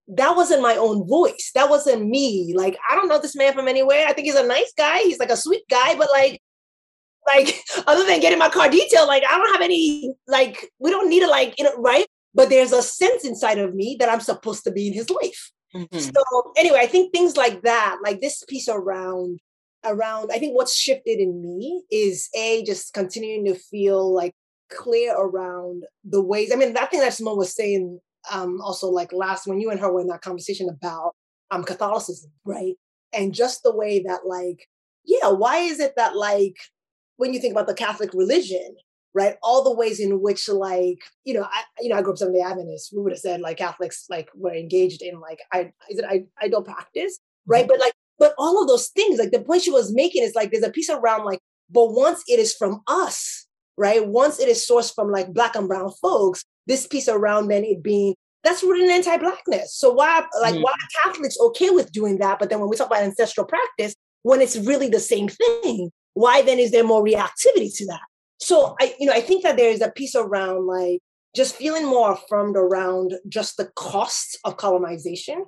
that 0.08 0.34
wasn't 0.34 0.62
my 0.62 0.74
own 0.76 1.06
voice. 1.06 1.50
That 1.54 1.68
wasn't 1.68 2.08
me. 2.08 2.54
Like, 2.56 2.78
I 2.88 2.94
don't 2.94 3.08
know 3.08 3.20
this 3.20 3.36
man 3.36 3.52
from 3.52 3.68
anywhere. 3.68 4.06
I 4.08 4.14
think 4.14 4.24
he's 4.24 4.34
a 4.34 4.46
nice 4.46 4.72
guy. 4.76 5.00
He's 5.00 5.18
like 5.18 5.30
a 5.30 5.36
sweet 5.36 5.64
guy, 5.70 5.96
but 5.96 6.08
like, 6.10 6.40
like 7.26 7.54
other 7.86 8.06
than 8.06 8.20
getting 8.20 8.38
my 8.38 8.48
car 8.48 8.70
detailed, 8.70 9.06
like 9.06 9.22
I 9.28 9.36
don't 9.36 9.52
have 9.52 9.60
any, 9.60 10.14
like, 10.26 10.70
we 10.78 10.90
don't 10.90 11.10
need 11.10 11.20
to 11.20 11.28
like, 11.28 11.54
you 11.58 11.64
know, 11.64 11.76
right? 11.76 12.06
But 12.34 12.48
there's 12.48 12.72
a 12.72 12.82
sense 12.82 13.26
inside 13.26 13.58
of 13.58 13.74
me 13.74 13.96
that 14.00 14.08
I'm 14.08 14.20
supposed 14.20 14.64
to 14.64 14.70
be 14.70 14.88
in 14.88 14.94
his 14.94 15.10
life. 15.10 15.52
Mm-hmm. 15.74 15.98
So 15.98 16.52
anyway, 16.56 16.78
I 16.80 16.86
think 16.86 17.12
things 17.12 17.36
like 17.36 17.62
that, 17.62 17.98
like 18.02 18.22
this 18.22 18.42
piece 18.48 18.68
around, 18.68 19.40
around, 19.84 20.30
I 20.32 20.38
think 20.38 20.56
what's 20.56 20.74
shifted 20.74 21.18
in 21.18 21.42
me 21.42 21.82
is 21.90 22.30
a 22.34 22.64
just 22.64 22.94
continuing 22.94 23.44
to 23.44 23.54
feel 23.54 24.10
like 24.10 24.34
clear 24.70 25.14
around 25.16 25.84
the 26.04 26.22
ways. 26.22 26.52
I 26.52 26.56
mean, 26.56 26.72
that 26.74 26.90
thing 26.90 27.00
that 27.00 27.14
Simone 27.14 27.38
was 27.38 27.54
saying 27.54 28.00
um, 28.30 28.60
also 28.60 28.88
like 28.88 29.12
last 29.12 29.46
when 29.46 29.60
you 29.60 29.70
and 29.70 29.80
her 29.80 29.92
were 29.92 30.00
in 30.00 30.08
that 30.08 30.22
conversation 30.22 30.68
about 30.68 31.14
um, 31.50 31.64
Catholicism, 31.64 32.30
right? 32.44 32.74
And 33.12 33.34
just 33.34 33.62
the 33.62 33.74
way 33.74 34.02
that 34.06 34.26
like, 34.26 34.68
yeah, 35.04 35.30
why 35.30 35.58
is 35.58 35.80
it 35.80 35.94
that 35.96 36.16
like 36.16 36.56
when 37.16 37.32
you 37.32 37.40
think 37.40 37.52
about 37.52 37.66
the 37.66 37.74
Catholic 37.74 38.12
religion, 38.12 38.76
right? 39.14 39.36
All 39.42 39.64
the 39.64 39.74
ways 39.74 40.00
in 40.00 40.20
which 40.20 40.48
like, 40.48 40.98
you 41.24 41.34
know, 41.34 41.44
I 41.44 41.64
you 41.80 41.88
know, 41.88 41.96
I 41.96 42.02
grew 42.02 42.12
up 42.12 42.18
Seventh-day 42.18 42.42
Adventist. 42.42 42.92
We 42.94 43.02
would 43.02 43.12
have 43.12 43.18
said 43.18 43.40
like 43.40 43.58
Catholics 43.58 44.06
like 44.10 44.28
were 44.34 44.54
engaged 44.54 45.02
in 45.02 45.20
like 45.20 45.40
I 45.52 45.72
is 45.90 45.98
it 45.98 46.04
I 46.08 46.24
idol 46.40 46.62
practice, 46.62 47.18
right? 47.46 47.62
Mm-hmm. 47.62 47.68
But 47.68 47.80
like, 47.80 47.94
but 48.18 48.34
all 48.38 48.60
of 48.60 48.68
those 48.68 48.88
things, 48.88 49.18
like 49.18 49.30
the 49.30 49.40
point 49.40 49.62
she 49.62 49.70
was 49.70 49.94
making 49.94 50.22
is 50.22 50.34
like 50.34 50.50
there's 50.50 50.64
a 50.64 50.70
piece 50.70 50.90
around 50.90 51.24
like, 51.24 51.40
but 51.70 51.92
once 51.92 52.22
it 52.26 52.38
is 52.38 52.54
from 52.54 52.82
us, 52.86 53.46
right? 53.78 54.06
Once 54.06 54.40
it 54.40 54.48
is 54.48 54.66
sourced 54.68 54.94
from 54.94 55.10
like 55.10 55.32
black 55.32 55.54
and 55.56 55.68
brown 55.68 55.90
folks, 56.02 56.44
this 56.66 56.86
piece 56.86 57.08
around 57.08 57.48
then 57.48 57.64
it 57.64 57.82
being 57.82 58.14
that's 58.44 58.62
rooted 58.62 58.84
in 58.84 58.90
anti-blackness. 58.90 59.74
So 59.74 59.92
why 59.92 60.24
like 60.40 60.54
mm. 60.54 60.62
why 60.62 60.72
are 60.72 61.04
Catholics 61.04 61.38
okay 61.40 61.70
with 61.70 61.92
doing 61.92 62.18
that? 62.18 62.38
But 62.38 62.50
then 62.50 62.60
when 62.60 62.68
we 62.68 62.76
talk 62.76 62.88
about 62.88 63.02
ancestral 63.02 63.46
practice, 63.46 63.94
when 64.22 64.40
it's 64.40 64.56
really 64.56 64.88
the 64.88 65.00
same 65.00 65.28
thing, 65.28 65.90
why 66.14 66.42
then 66.42 66.58
is 66.58 66.70
there 66.70 66.84
more 66.84 67.04
reactivity 67.04 67.74
to 67.76 67.86
that? 67.86 68.00
So 68.40 68.76
I, 68.80 68.94
you 68.98 69.06
know, 69.06 69.12
I 69.12 69.20
think 69.20 69.42
that 69.42 69.56
there 69.56 69.70
is 69.70 69.80
a 69.80 69.90
piece 69.90 70.14
around 70.14 70.66
like 70.66 71.00
just 71.34 71.56
feeling 71.56 71.86
more 71.86 72.12
affirmed 72.12 72.56
around 72.56 73.14
just 73.28 73.56
the 73.56 73.70
costs 73.76 74.36
of 74.44 74.56
colonization 74.56 75.44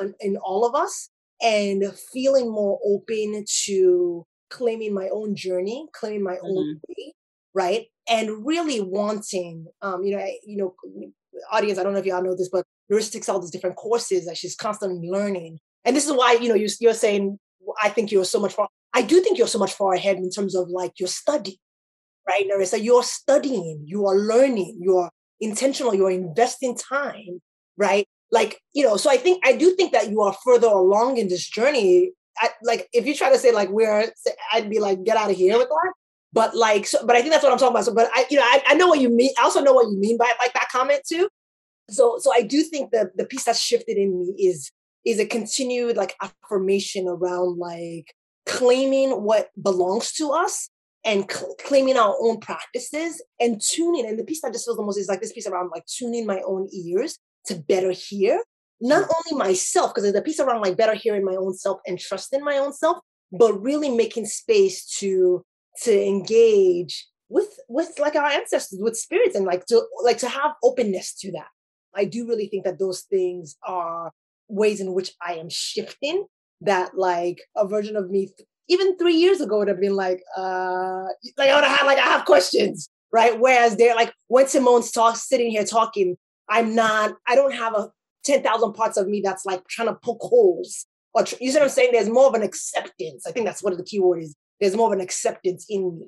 in, 0.00 0.14
in 0.20 0.36
all 0.38 0.66
of 0.66 0.74
us 0.74 1.10
and 1.42 1.84
feeling 2.12 2.50
more 2.50 2.78
open 2.84 3.44
to 3.64 4.24
claiming 4.50 4.94
my 4.94 5.08
own 5.12 5.34
journey, 5.34 5.86
claiming 5.92 6.22
my 6.22 6.34
mm-hmm. 6.34 6.46
own 6.46 6.80
way, 6.88 7.14
right? 7.58 7.86
And 8.08 8.46
really 8.46 8.80
wanting, 8.80 9.66
um, 9.82 10.04
you 10.04 10.16
know, 10.16 10.24
you 10.46 10.56
know, 10.56 10.74
audience, 11.50 11.78
I 11.78 11.82
don't 11.82 11.92
know 11.92 11.98
if 11.98 12.06
y'all 12.06 12.22
know 12.22 12.36
this, 12.36 12.48
but 12.48 12.64
Norissa 12.90 13.12
takes 13.12 13.28
all 13.28 13.40
these 13.40 13.50
different 13.50 13.74
courses 13.74 14.26
that 14.26 14.36
she's 14.36 14.54
constantly 14.54 15.10
learning. 15.10 15.58
And 15.84 15.96
this 15.96 16.06
is 16.06 16.12
why, 16.12 16.38
you 16.40 16.48
know, 16.48 16.54
you, 16.54 16.68
you're 16.78 16.94
saying, 16.94 17.38
I 17.82 17.88
think 17.88 18.12
you're 18.12 18.24
so 18.24 18.38
much 18.38 18.52
far. 18.52 18.68
I 18.94 19.02
do 19.02 19.20
think 19.20 19.38
you're 19.38 19.54
so 19.56 19.58
much 19.58 19.74
far 19.74 19.92
ahead 19.92 20.18
in 20.18 20.30
terms 20.30 20.54
of 20.54 20.68
like 20.68 21.00
your 21.00 21.08
study, 21.08 21.58
right, 22.28 22.46
Norissa? 22.48 22.82
You're 22.82 23.02
studying, 23.02 23.82
you 23.84 24.06
are 24.06 24.16
learning, 24.16 24.78
you're 24.80 25.10
intentional, 25.40 25.94
you're 25.94 26.12
investing 26.12 26.76
time, 26.76 27.40
right? 27.76 28.06
Like, 28.30 28.60
you 28.72 28.84
know, 28.84 28.96
so 28.96 29.10
I 29.10 29.16
think, 29.16 29.44
I 29.44 29.52
do 29.56 29.74
think 29.74 29.92
that 29.92 30.10
you 30.10 30.22
are 30.22 30.36
further 30.44 30.68
along 30.68 31.16
in 31.16 31.28
this 31.28 31.46
journey. 31.48 32.12
I, 32.38 32.50
like, 32.62 32.88
if 32.92 33.04
you 33.04 33.14
try 33.16 33.30
to 33.32 33.38
say 33.38 33.52
like 33.52 33.70
we're, 33.70 34.12
I'd 34.52 34.70
be 34.70 34.78
like, 34.78 35.02
get 35.02 35.16
out 35.16 35.30
of 35.30 35.36
here 35.36 35.58
with 35.58 35.68
that. 35.68 35.92
But 36.32 36.54
like, 36.54 36.86
so, 36.86 37.06
but 37.06 37.16
I 37.16 37.20
think 37.20 37.32
that's 37.32 37.42
what 37.42 37.52
I'm 37.52 37.58
talking 37.58 37.74
about. 37.74 37.84
So, 37.84 37.94
but 37.94 38.10
I, 38.14 38.26
you 38.30 38.36
know, 38.36 38.44
I, 38.44 38.62
I 38.68 38.74
know 38.74 38.86
what 38.86 39.00
you 39.00 39.08
mean. 39.08 39.30
I 39.38 39.42
also 39.42 39.60
know 39.60 39.72
what 39.72 39.90
you 39.90 39.98
mean 39.98 40.18
by 40.18 40.30
like 40.40 40.52
that 40.52 40.68
comment 40.70 41.00
too. 41.08 41.28
So, 41.90 42.18
so 42.20 42.32
I 42.32 42.42
do 42.42 42.62
think 42.62 42.90
that 42.90 43.16
the 43.16 43.24
piece 43.24 43.44
that's 43.44 43.60
shifted 43.60 43.96
in 43.96 44.18
me 44.18 44.34
is 44.38 44.70
is 45.06 45.18
a 45.18 45.26
continued 45.26 45.96
like 45.96 46.14
affirmation 46.20 47.06
around 47.08 47.58
like 47.58 48.12
claiming 48.44 49.22
what 49.22 49.48
belongs 49.60 50.12
to 50.12 50.30
us 50.30 50.68
and 51.04 51.30
cl- 51.30 51.54
claiming 51.64 51.96
our 51.96 52.14
own 52.20 52.40
practices 52.40 53.22
and 53.40 53.60
tuning. 53.60 54.06
And 54.06 54.18
the 54.18 54.24
piece 54.24 54.42
that 54.42 54.52
just 54.52 54.66
feels 54.66 54.76
the 54.76 54.82
most 54.82 54.98
is 54.98 55.08
like 55.08 55.20
this 55.20 55.32
piece 55.32 55.46
around 55.46 55.70
like 55.74 55.86
tuning 55.86 56.26
my 56.26 56.42
own 56.46 56.68
ears 56.72 57.18
to 57.46 57.54
better 57.54 57.90
hear 57.90 58.42
not 58.80 59.08
mm. 59.08 59.14
only 59.16 59.44
myself, 59.44 59.92
because 59.92 60.04
there's 60.04 60.14
a 60.14 60.22
piece 60.22 60.40
around 60.40 60.60
like 60.60 60.76
better 60.76 60.94
hearing 60.94 61.24
my 61.24 61.36
own 61.36 61.54
self 61.54 61.80
and 61.86 61.98
trusting 61.98 62.44
my 62.44 62.58
own 62.58 62.72
self, 62.72 62.98
but 63.32 63.54
really 63.60 63.88
making 63.88 64.26
space 64.26 64.84
to 64.98 65.44
to 65.82 66.06
engage 66.06 67.06
with 67.28 67.58
with 67.68 67.98
like 67.98 68.16
our 68.16 68.28
ancestors 68.28 68.78
with 68.80 68.96
spirits 68.96 69.36
and 69.36 69.44
like 69.44 69.66
to 69.66 69.82
like 70.02 70.18
to 70.18 70.28
have 70.28 70.52
openness 70.62 71.14
to 71.14 71.30
that 71.32 71.48
i 71.94 72.04
do 72.04 72.26
really 72.26 72.48
think 72.48 72.64
that 72.64 72.78
those 72.78 73.02
things 73.02 73.56
are 73.66 74.12
ways 74.48 74.80
in 74.80 74.92
which 74.92 75.12
I 75.20 75.34
am 75.34 75.48
shifting 75.48 76.26
that 76.62 76.96
like 76.96 77.40
a 77.56 77.66
version 77.66 77.96
of 77.96 78.10
me 78.10 78.26
th- 78.26 78.48
even 78.68 78.96
three 78.98 79.14
years 79.14 79.40
ago 79.40 79.58
would 79.58 79.68
have 79.68 79.80
been 79.80 79.96
like, 79.96 80.22
uh, 80.36 81.04
like 81.38 81.48
I 81.48 81.54
would 81.54 81.64
have 81.64 81.86
like 81.86 81.98
I 81.98 82.02
have 82.02 82.24
questions, 82.24 82.90
right? 83.12 83.38
Whereas 83.38 83.76
they're 83.76 83.94
like 83.94 84.12
when 84.26 84.46
Simone's 84.46 84.90
talk 84.90 85.16
sitting 85.16 85.50
here 85.50 85.64
talking, 85.64 86.16
I'm 86.48 86.74
not, 86.74 87.14
I 87.26 87.34
don't 87.34 87.54
have 87.54 87.74
a 87.74 87.90
10,000 88.24 88.72
parts 88.72 88.96
of 88.96 89.08
me 89.08 89.22
that's 89.24 89.46
like 89.46 89.66
trying 89.68 89.88
to 89.88 89.94
poke 89.94 90.20
holes. 90.20 90.86
Or 91.14 91.24
tr- 91.24 91.36
you 91.40 91.50
see 91.50 91.58
what 91.58 91.64
I'm 91.64 91.70
saying? 91.70 91.90
There's 91.92 92.10
more 92.10 92.26
of 92.26 92.34
an 92.34 92.42
acceptance. 92.42 93.26
I 93.26 93.32
think 93.32 93.46
that's 93.46 93.62
what 93.62 93.76
the 93.76 93.84
key 93.84 94.00
word 94.00 94.22
is. 94.22 94.34
There's 94.60 94.76
more 94.76 94.88
of 94.88 94.92
an 94.92 95.00
acceptance 95.00 95.66
in 95.68 95.98
me. 95.98 96.06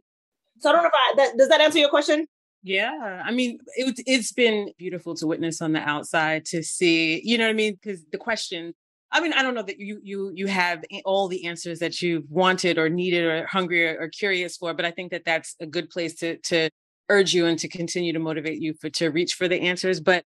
So 0.61 0.71
I 0.71 0.73
don't 0.73 0.83
know 0.83 0.88
if 0.88 0.95
I, 0.95 1.14
that, 1.16 1.38
does 1.38 1.49
that 1.49 1.61
answer 1.61 1.78
your 1.78 1.88
question? 1.88 2.26
Yeah, 2.62 3.23
I 3.25 3.30
mean, 3.30 3.59
it, 3.76 4.00
it's 4.07 4.33
been 4.33 4.73
beautiful 4.76 5.14
to 5.16 5.26
witness 5.26 5.62
on 5.62 5.73
the 5.73 5.80
outside 5.80 6.45
to 6.47 6.62
see, 6.62 7.23
you 7.25 7.38
know 7.38 7.45
what 7.45 7.50
I 7.50 7.54
mean? 7.54 7.78
Because 7.80 8.04
the 8.12 8.19
question, 8.19 8.75
I 9.11 9.21
mean, 9.21 9.33
I 9.33 9.42
don't 9.42 9.54
know 9.54 9.62
that 9.62 9.78
you 9.78 9.99
you 10.02 10.30
you 10.35 10.47
have 10.47 10.85
all 11.04 11.26
the 11.26 11.47
answers 11.47 11.80
that 11.80 12.00
you've 12.00 12.30
wanted 12.30 12.78
or 12.78 12.88
needed 12.88 13.25
or 13.25 13.47
hungry 13.47 13.87
or, 13.88 13.99
or 14.02 14.09
curious 14.09 14.57
for, 14.57 14.75
but 14.75 14.85
I 14.85 14.90
think 14.90 15.11
that 15.11 15.25
that's 15.25 15.57
a 15.61 15.66
good 15.66 15.90
place 15.90 16.14
to 16.16 16.37
to 16.37 16.69
urge 17.09 17.35
you 17.35 17.47
and 17.47 17.59
to 17.59 17.69
continue 17.69 18.12
to 18.12 18.19
motivate 18.19 18.61
you 18.61 18.75
for 18.75 18.88
to 18.90 19.09
reach 19.09 19.35
for 19.35 19.49
the 19.49 19.61
answers. 19.62 20.00
But 20.00 20.25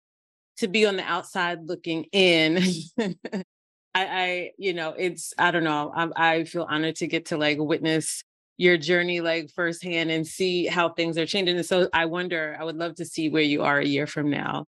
to 0.57 0.67
be 0.67 0.85
on 0.85 0.97
the 0.97 1.03
outside 1.03 1.59
looking 1.65 2.05
in, 2.11 2.61
I, 3.95 4.05
I, 4.05 4.51
you 4.57 4.73
know, 4.73 4.93
it's 4.97 5.33
I 5.37 5.51
don't 5.51 5.63
know. 5.63 5.91
I, 5.95 6.31
I 6.31 6.43
feel 6.45 6.65
honored 6.69 6.95
to 6.97 7.07
get 7.07 7.27
to 7.27 7.37
like 7.37 7.57
witness 7.59 8.23
your 8.57 8.77
journey 8.77 9.21
like 9.21 9.49
firsthand 9.51 10.11
and 10.11 10.25
see 10.25 10.65
how 10.67 10.89
things 10.89 11.17
are 11.17 11.25
changing. 11.25 11.57
And 11.57 11.65
so 11.65 11.89
I 11.93 12.05
wonder, 12.05 12.55
I 12.59 12.63
would 12.63 12.75
love 12.75 12.95
to 12.95 13.05
see 13.05 13.29
where 13.29 13.41
you 13.41 13.63
are 13.63 13.79
a 13.79 13.85
year 13.85 14.07
from 14.07 14.29
now. 14.29 14.65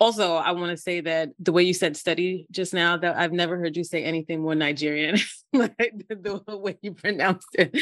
Also, 0.00 0.34
I 0.34 0.52
want 0.52 0.70
to 0.70 0.76
say 0.76 1.00
that 1.02 1.30
the 1.38 1.52
way 1.52 1.62
you 1.62 1.74
said 1.74 1.96
study 1.96 2.46
just 2.50 2.74
now, 2.74 2.96
that 2.96 3.16
I've 3.16 3.32
never 3.32 3.56
heard 3.56 3.76
you 3.76 3.84
say 3.84 4.02
anything 4.04 4.42
more 4.42 4.54
Nigerian, 4.54 5.18
like 5.52 5.76
the, 6.08 6.42
the 6.46 6.56
way 6.56 6.76
you 6.82 6.94
pronounced 6.94 7.48
it. 7.54 7.78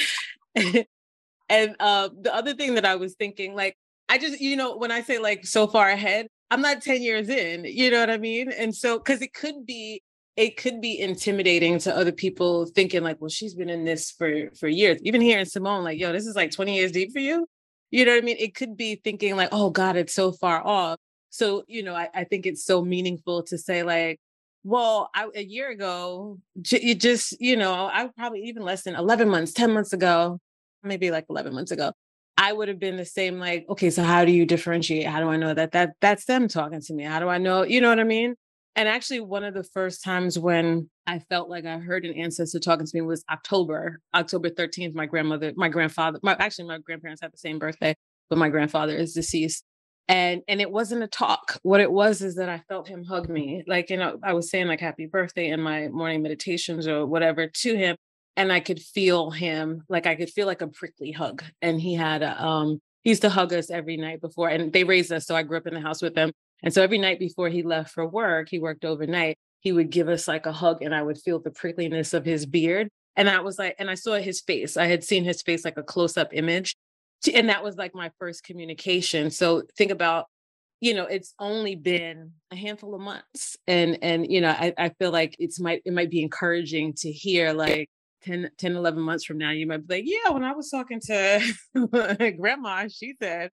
and 1.49 1.77
uh, 1.81 2.11
the 2.21 2.35
other 2.35 2.55
thing 2.55 2.75
that 2.75 2.85
I 2.85 2.97
was 2.97 3.15
thinking, 3.15 3.55
like, 3.55 3.77
I 4.09 4.19
just, 4.19 4.41
you 4.41 4.57
know, 4.57 4.77
when 4.77 4.91
I 4.91 5.03
say 5.03 5.19
like 5.19 5.47
so 5.47 5.67
far 5.67 5.89
ahead, 5.89 6.27
I'm 6.51 6.61
not 6.61 6.83
10 6.83 7.03
years 7.03 7.31
in, 7.31 7.65
you 7.65 7.91
know 7.91 8.01
what 8.01 8.11
I 8.11 8.19
mean? 8.19 8.53
And 8.53 8.75
so, 8.75 8.99
because 8.99 9.23
it 9.23 9.33
could 9.33 9.65
be 9.65 10.03
it 10.37 10.57
could 10.57 10.81
be 10.81 10.99
intimidating 10.99 11.79
to 11.81 11.95
other 11.95 12.13
people 12.13 12.67
thinking 12.67 13.03
like, 13.03 13.21
well, 13.21 13.29
she's 13.29 13.55
been 13.55 13.69
in 13.69 13.85
this 13.85 14.11
for 14.11 14.51
for 14.59 14.69
years. 14.69 14.99
Even 15.03 15.21
here 15.21 15.39
in 15.39 15.47
Simone, 15.47 15.85
like, 15.85 15.99
yo, 15.99 16.13
this 16.13 16.27
is 16.27 16.37
like 16.37 16.51
20 16.51 16.75
years 16.75 16.93
deep 16.93 17.13
for 17.13 17.19
you. 17.19 17.47
You 17.91 18.07
know 18.07 18.13
what 18.13 18.23
I 18.23 18.25
mean? 18.25 18.37
It 18.39 18.55
could 18.55 18.77
be 18.77 18.97
thinking 18.97 19.37
like, 19.37 19.51
oh 19.53 19.71
God, 19.71 19.97
it's 19.97 20.15
so 20.15 20.33
far 20.33 20.67
off. 20.67 20.99
So, 21.29 21.65
you 21.69 21.83
know, 21.83 21.95
I, 21.95 22.09
I 22.15 22.25
think 22.25 22.47
it's 22.47 22.65
so 22.65 22.83
meaningful 22.83 23.43
to 23.45 23.59
say 23.59 23.83
like, 23.83 24.21
well, 24.65 25.11
I, 25.15 25.29
a 25.35 25.43
year 25.43 25.71
ago, 25.71 26.39
you 26.71 26.95
just, 26.95 27.39
you 27.41 27.57
know, 27.57 27.73
I 27.73 28.09
probably 28.17 28.43
even 28.45 28.63
less 28.63 28.83
than 28.85 28.95
11 28.95 29.29
months, 29.29 29.53
10 29.53 29.73
months 29.73 29.93
ago, 29.93 30.39
maybe 30.83 31.11
like 31.11 31.27
11 31.29 31.55
months 31.55 31.71
ago, 31.73 31.93
I 32.39 32.53
would 32.53 32.69
have 32.69 32.79
been 32.79 32.97
the 32.97 33.05
same, 33.05 33.39
like, 33.39 33.67
okay, 33.69 33.91
so 33.91 34.03
how 34.03 34.25
do 34.25 34.33
you 34.33 34.47
differentiate? 34.47 35.07
How 35.07 35.21
do 35.21 35.29
I 35.29 35.37
know 35.37 35.53
that 35.53 35.73
that 35.73 35.91
that's 36.01 36.25
them 36.25 36.49
talking 36.49 36.81
to 36.81 36.95
me? 36.95 37.05
How 37.05 37.21
do 37.21 37.29
I 37.29 37.39
know? 37.39 37.63
You 37.63 37.81
know 37.81 37.89
what 37.89 38.01
I 38.01 38.05
mean? 38.05 38.35
And 38.75 38.89
actually, 38.89 39.21
one 39.21 39.45
of 39.45 39.53
the 39.53 39.65
first 39.65 40.03
times 40.03 40.39
when 40.39 40.89
I 41.07 41.19
felt 41.19 41.51
like 41.51 41.67
I 41.67 41.79
heard 41.79 42.07
an 42.07 42.15
ancestor 42.15 42.59
talking 42.59 42.87
to 42.87 42.91
me 42.95 43.03
was 43.03 43.23
October, 43.31 44.01
October 44.15 44.49
13th. 44.49 44.95
My 44.95 45.07
grandmother, 45.07 45.53
my 45.57 45.69
grandfather, 45.69 46.19
my 46.23 46.37
actually 46.39 46.69
my 46.69 46.79
grandparents 46.79 47.21
have 47.21 47.33
the 47.33 47.39
same 47.39 47.59
birthday, 47.59 47.95
but 48.31 48.39
my 48.39 48.49
grandfather 48.49 48.97
is 48.97 49.13
deceased. 49.13 49.65
And 50.09 50.43
and 50.49 50.61
it 50.61 50.71
wasn't 50.71 51.03
a 51.03 51.07
talk. 51.07 51.59
What 51.63 51.81
it 51.81 51.93
was 51.93 52.23
is 52.23 52.37
that 52.37 52.49
I 52.49 52.63
felt 52.69 52.89
him 52.89 53.05
hug 53.05 53.29
me. 53.29 53.63
Like, 53.67 53.91
you 53.91 53.99
know, 53.99 54.19
I 54.23 54.33
was 54.33 54.51
saying 54.51 54.69
like 54.69 54.81
happy 54.81 55.07
birthday 55.07 55.49
in 55.49 55.61
my 55.61 55.89
morning 55.89 56.23
meditations 56.23 56.89
or 56.89 57.05
whatever 57.05 57.47
to 57.49 57.77
him. 57.77 57.97
And 58.37 58.51
I 58.51 58.61
could 58.61 58.81
feel 58.81 59.31
him, 59.31 59.83
like 59.91 60.07
I 60.07 60.15
could 60.15 60.31
feel 60.31 60.47
like 60.47 60.63
a 60.63 60.67
prickly 60.67 61.13
hug. 61.13 61.45
And 61.61 61.79
he 61.79 61.95
had 61.95 62.23
a 62.23 62.43
um 62.43 62.81
he 63.03 63.11
used 63.11 63.23
to 63.23 63.31
hug 63.31 63.53
us 63.53 63.71
every 63.71 63.97
night 63.97 64.21
before 64.21 64.49
and 64.49 64.73
they 64.73 64.85
raised 64.85 65.13
us 65.13 65.27
so 65.27 65.35
i 65.35 65.43
grew 65.43 65.59
up 65.59 65.67
in 65.67 65.75
the 65.75 65.81
house 65.81 66.01
with 66.01 66.15
them 66.15 66.31
and 66.63 66.73
so 66.73 66.83
every 66.83 66.99
night 66.99 67.19
before 67.19 67.49
he 67.49 67.63
left 67.63 67.93
for 67.93 68.07
work, 68.07 68.49
he 68.51 68.59
worked 68.59 68.85
overnight, 68.85 69.37
he 69.61 69.73
would 69.73 69.91
give 69.91 70.09
us 70.09 70.29
like 70.29 70.47
a 70.47 70.53
hug 70.53 70.83
and 70.83 70.95
I 70.95 71.03
would 71.03 71.19
feel 71.19 71.41
the 71.41 71.51
prickliness 71.51 72.15
of 72.15 72.25
his 72.25 72.47
beard. 72.47 72.89
And 73.17 73.29
that 73.29 73.45
was 73.45 73.59
like, 73.59 73.77
and 73.79 73.91
I 73.91 73.95
saw 73.95 74.15
his 74.15 74.41
face. 74.41 74.77
I 74.77 74.87
had 74.87 75.05
seen 75.05 75.25
his 75.25 75.43
face 75.43 75.65
like 75.65 75.77
a 75.77 75.83
close 75.83 76.17
up 76.17 76.31
image. 76.33 76.75
And 77.33 77.49
that 77.49 77.63
was 77.63 77.77
like 77.77 77.95
my 77.95 78.11
first 78.19 78.43
communication. 78.43 79.31
So 79.31 79.63
think 79.77 79.93
about, 79.93 80.27
you 80.81 80.95
know, 80.95 81.05
it's 81.05 81.35
only 81.39 81.77
been 81.77 82.33
a 82.51 82.57
handful 82.57 82.95
of 82.95 83.01
months. 83.01 83.57
And, 83.69 83.99
and, 84.03 84.29
you 84.29 84.41
know, 84.41 84.51
I, 84.51 84.75
I 84.77 84.89
feel 84.99 85.13
like 85.13 85.37
it's 85.39 85.61
might, 85.61 85.83
it 85.85 85.93
might 85.93 86.11
be 86.11 86.23
encouraging 86.23 86.95
to 86.95 87.13
hear 87.13 87.53
like 87.53 87.89
10, 88.25 88.51
10, 88.59 88.77
11 88.77 89.01
months 89.01 89.25
from 89.25 89.39
now, 89.39 89.51
you 89.51 89.67
might 89.67 89.87
be 89.87 89.97
like, 89.97 90.05
yeah, 90.07 90.33
when 90.33 90.45
I 90.45 90.53
was 90.53 90.71
talking 90.71 91.01
to 91.07 92.35
grandma, 92.39 92.89
she 92.89 93.15
said, 93.21 93.51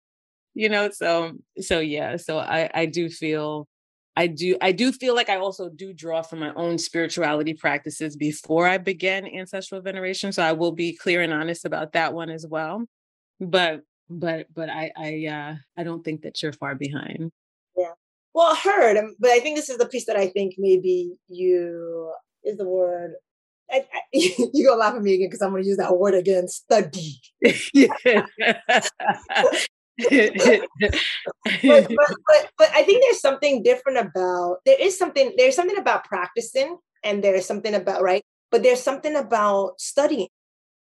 you 0.58 0.70
know 0.70 0.90
so 0.90 1.34
so 1.60 1.80
yeah 1.80 2.18
so 2.18 2.40
i 2.40 2.68
i 2.74 2.88
do 2.88 3.10
feel 3.10 3.68
i 4.16 4.26
do 4.26 4.58
i 4.60 4.72
do 4.72 4.92
feel 4.92 5.14
like 5.14 5.30
i 5.30 5.38
also 5.38 5.70
do 5.70 5.94
draw 5.94 6.24
from 6.24 6.40
my 6.40 6.52
own 6.56 6.80
spirituality 6.80 7.54
practices 7.54 8.16
before 8.16 8.68
i 8.68 8.80
begin 8.80 9.28
ancestral 9.28 9.82
veneration 9.82 10.32
so 10.32 10.42
i 10.42 10.52
will 10.52 10.72
be 10.72 10.94
clear 10.94 11.22
and 11.22 11.32
honest 11.32 11.64
about 11.64 11.94
that 11.94 12.12
one 12.12 12.32
as 12.32 12.44
well 12.50 12.84
but 13.40 13.82
but 14.10 14.48
but 14.52 14.68
i 14.68 14.92
i 14.98 15.28
uh 15.28 15.54
i 15.78 15.84
don't 15.84 16.04
think 16.04 16.24
that 16.24 16.42
you're 16.42 16.54
far 16.54 16.74
behind 16.74 17.32
yeah 17.78 17.92
well 18.34 18.56
heard 18.56 18.98
um, 18.98 19.16
but 19.20 19.30
i 19.30 19.40
think 19.40 19.56
this 19.56 19.70
is 19.70 19.78
the 19.78 19.86
piece 19.86 20.08
that 20.08 20.18
i 20.18 20.28
think 20.28 20.56
maybe 20.58 21.14
you 21.28 22.12
is 22.44 22.58
the 22.58 22.68
word 22.68 23.14
I, 23.70 23.86
I, 23.94 24.00
you 24.14 24.66
gonna 24.66 24.80
laugh 24.80 24.96
at 24.96 25.02
me 25.02 25.16
again 25.16 25.28
because 25.28 25.42
I'm 25.42 25.52
gonna 25.52 25.66
use 25.66 25.76
that 25.76 25.98
word 25.98 26.14
again. 26.14 26.48
Study. 26.48 27.20
but, 29.98 30.62
but, 31.64 31.88
but, 31.90 32.52
but 32.58 32.70
I 32.76 32.84
think 32.84 33.02
there's 33.04 33.22
something 33.22 33.64
different 33.64 33.98
about 33.98 34.58
there 34.66 34.80
is 34.80 34.98
something 34.98 35.34
there's 35.38 35.56
something 35.56 35.78
about 35.78 36.04
practicing 36.06 36.78
and 37.04 37.24
there's 37.24 37.46
something 37.46 37.74
about 37.74 38.02
right? 38.02 38.24
But 38.52 38.64
there's 38.64 38.82
something 38.82 39.16
about 39.16 39.80
studying. 39.80 40.30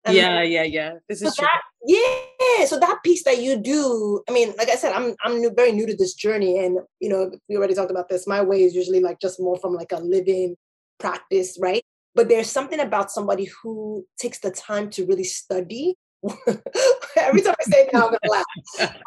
Yeah 0.08 0.42
yeah 0.42 0.62
yeah. 0.62 0.94
This 1.08 1.20
so 1.20 1.28
is 1.28 1.36
true. 1.36 1.46
that, 1.46 1.62
yeah 1.86 2.64
so 2.66 2.78
that 2.78 2.98
piece 3.04 3.24
that 3.24 3.40
you 3.42 3.56
do 3.56 4.20
i 4.28 4.32
mean 4.32 4.52
like 4.58 4.68
i 4.68 4.74
said 4.74 4.92
i'm 4.92 5.14
i'm 5.24 5.40
new, 5.40 5.52
very 5.54 5.72
new 5.72 5.86
to 5.86 5.96
this 5.96 6.14
journey 6.14 6.58
and 6.58 6.78
you 7.00 7.08
know 7.08 7.30
we 7.48 7.56
already 7.56 7.74
talked 7.74 7.90
about 7.90 8.08
this. 8.08 8.26
My 8.26 8.42
way 8.42 8.62
is 8.62 8.74
usually 8.74 9.00
like 9.00 9.20
just 9.20 9.40
more 9.40 9.56
from 9.58 9.74
like 9.74 9.92
a 9.92 9.98
living 9.98 10.56
practice 10.98 11.58
right? 11.60 11.82
But 12.14 12.28
there's 12.28 12.50
something 12.50 12.80
about 12.80 13.10
somebody 13.10 13.50
who 13.62 14.06
takes 14.18 14.38
the 14.38 14.50
time 14.50 14.88
to 14.90 15.04
really 15.04 15.24
study 15.24 15.96
Every 17.16 17.42
time 17.42 17.54
I 17.58 17.64
say 17.64 17.82
it 17.82 17.90
now, 17.92 18.08
I'm 18.08 18.16
gonna 18.16 18.18
laugh. 18.26 18.44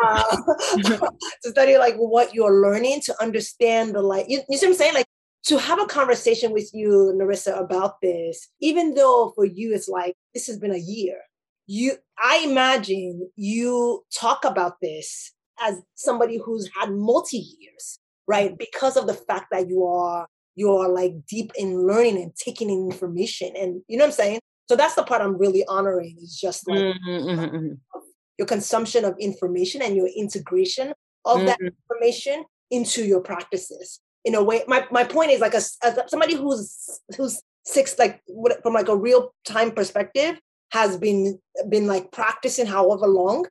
Uh, 0.03 0.37
to 1.43 1.49
study 1.49 1.77
like 1.77 1.95
what 1.95 2.33
you're 2.33 2.61
learning, 2.61 3.01
to 3.01 3.21
understand 3.21 3.95
the 3.95 4.01
like, 4.01 4.25
you, 4.29 4.41
you 4.49 4.57
see 4.57 4.65
what 4.65 4.73
I'm 4.73 4.77
saying? 4.77 4.93
Like 4.93 5.07
to 5.45 5.57
have 5.57 5.81
a 5.81 5.85
conversation 5.85 6.51
with 6.51 6.69
you, 6.73 7.13
Norissa, 7.15 7.59
about 7.59 8.01
this, 8.01 8.49
even 8.61 8.93
though 8.93 9.31
for 9.35 9.45
you 9.45 9.73
it's 9.73 9.87
like 9.87 10.15
this 10.33 10.47
has 10.47 10.57
been 10.57 10.73
a 10.73 10.77
year. 10.77 11.19
You, 11.67 11.93
I 12.17 12.45
imagine 12.47 13.29
you 13.35 14.03
talk 14.17 14.43
about 14.43 14.77
this 14.81 15.31
as 15.61 15.79
somebody 15.95 16.37
who's 16.43 16.69
had 16.79 16.91
multi 16.91 17.37
years, 17.59 17.99
right? 18.27 18.57
Because 18.57 18.97
of 18.97 19.07
the 19.07 19.13
fact 19.13 19.47
that 19.51 19.69
you 19.69 19.85
are 19.85 20.27
you 20.55 20.75
are 20.75 20.89
like 20.89 21.13
deep 21.25 21.51
in 21.55 21.87
learning 21.87 22.17
and 22.17 22.35
taking 22.35 22.69
in 22.69 22.89
information, 22.91 23.53
and 23.55 23.81
you 23.87 23.97
know 23.97 24.03
what 24.03 24.09
I'm 24.09 24.13
saying. 24.13 24.39
So 24.69 24.75
that's 24.75 24.93
the 24.93 25.03
part 25.03 25.23
I'm 25.23 25.35
really 25.35 25.65
honoring 25.65 26.17
is 26.21 26.39
just 26.39 26.67
like 26.67 26.77
mm-hmm, 26.77 27.09
mm-hmm, 27.09 27.55
mm-hmm. 27.55 27.99
your 28.37 28.45
consumption 28.45 29.03
of 29.03 29.17
information 29.19 29.81
and 29.81 29.95
your 29.95 30.07
integration 30.15 30.93
of 31.25 31.37
mm-hmm. 31.37 31.47
that 31.47 31.59
information 31.59 32.45
into 32.69 33.03
your 33.03 33.19
practices. 33.19 33.99
In 34.25 34.35
a 34.35 34.43
way, 34.43 34.61
my, 34.67 34.85
my 34.91 35.03
point 35.03 35.31
is 35.31 35.39
like 35.39 35.55
a, 35.55 35.61
as 35.83 35.99
somebody 36.07 36.35
who's 36.35 37.01
who's 37.17 37.41
six 37.65 37.97
like 37.97 38.21
from 38.61 38.73
like 38.73 38.89
a 38.89 38.95
real 38.95 39.33
time 39.43 39.71
perspective 39.71 40.39
has 40.71 40.97
been 40.97 41.39
been 41.67 41.87
like 41.87 42.11
practicing 42.11 42.67
however 42.67 43.07
long. 43.07 43.47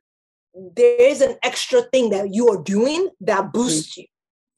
There 0.55 1.01
is 1.01 1.19
an 1.21 1.35
extra 1.43 1.81
thing 1.81 2.11
that 2.11 2.33
you 2.33 2.47
are 2.47 2.63
doing 2.63 3.09
that 3.21 3.41
mm-hmm. 3.41 3.51
boosts 3.51 3.97
you, 3.97 4.05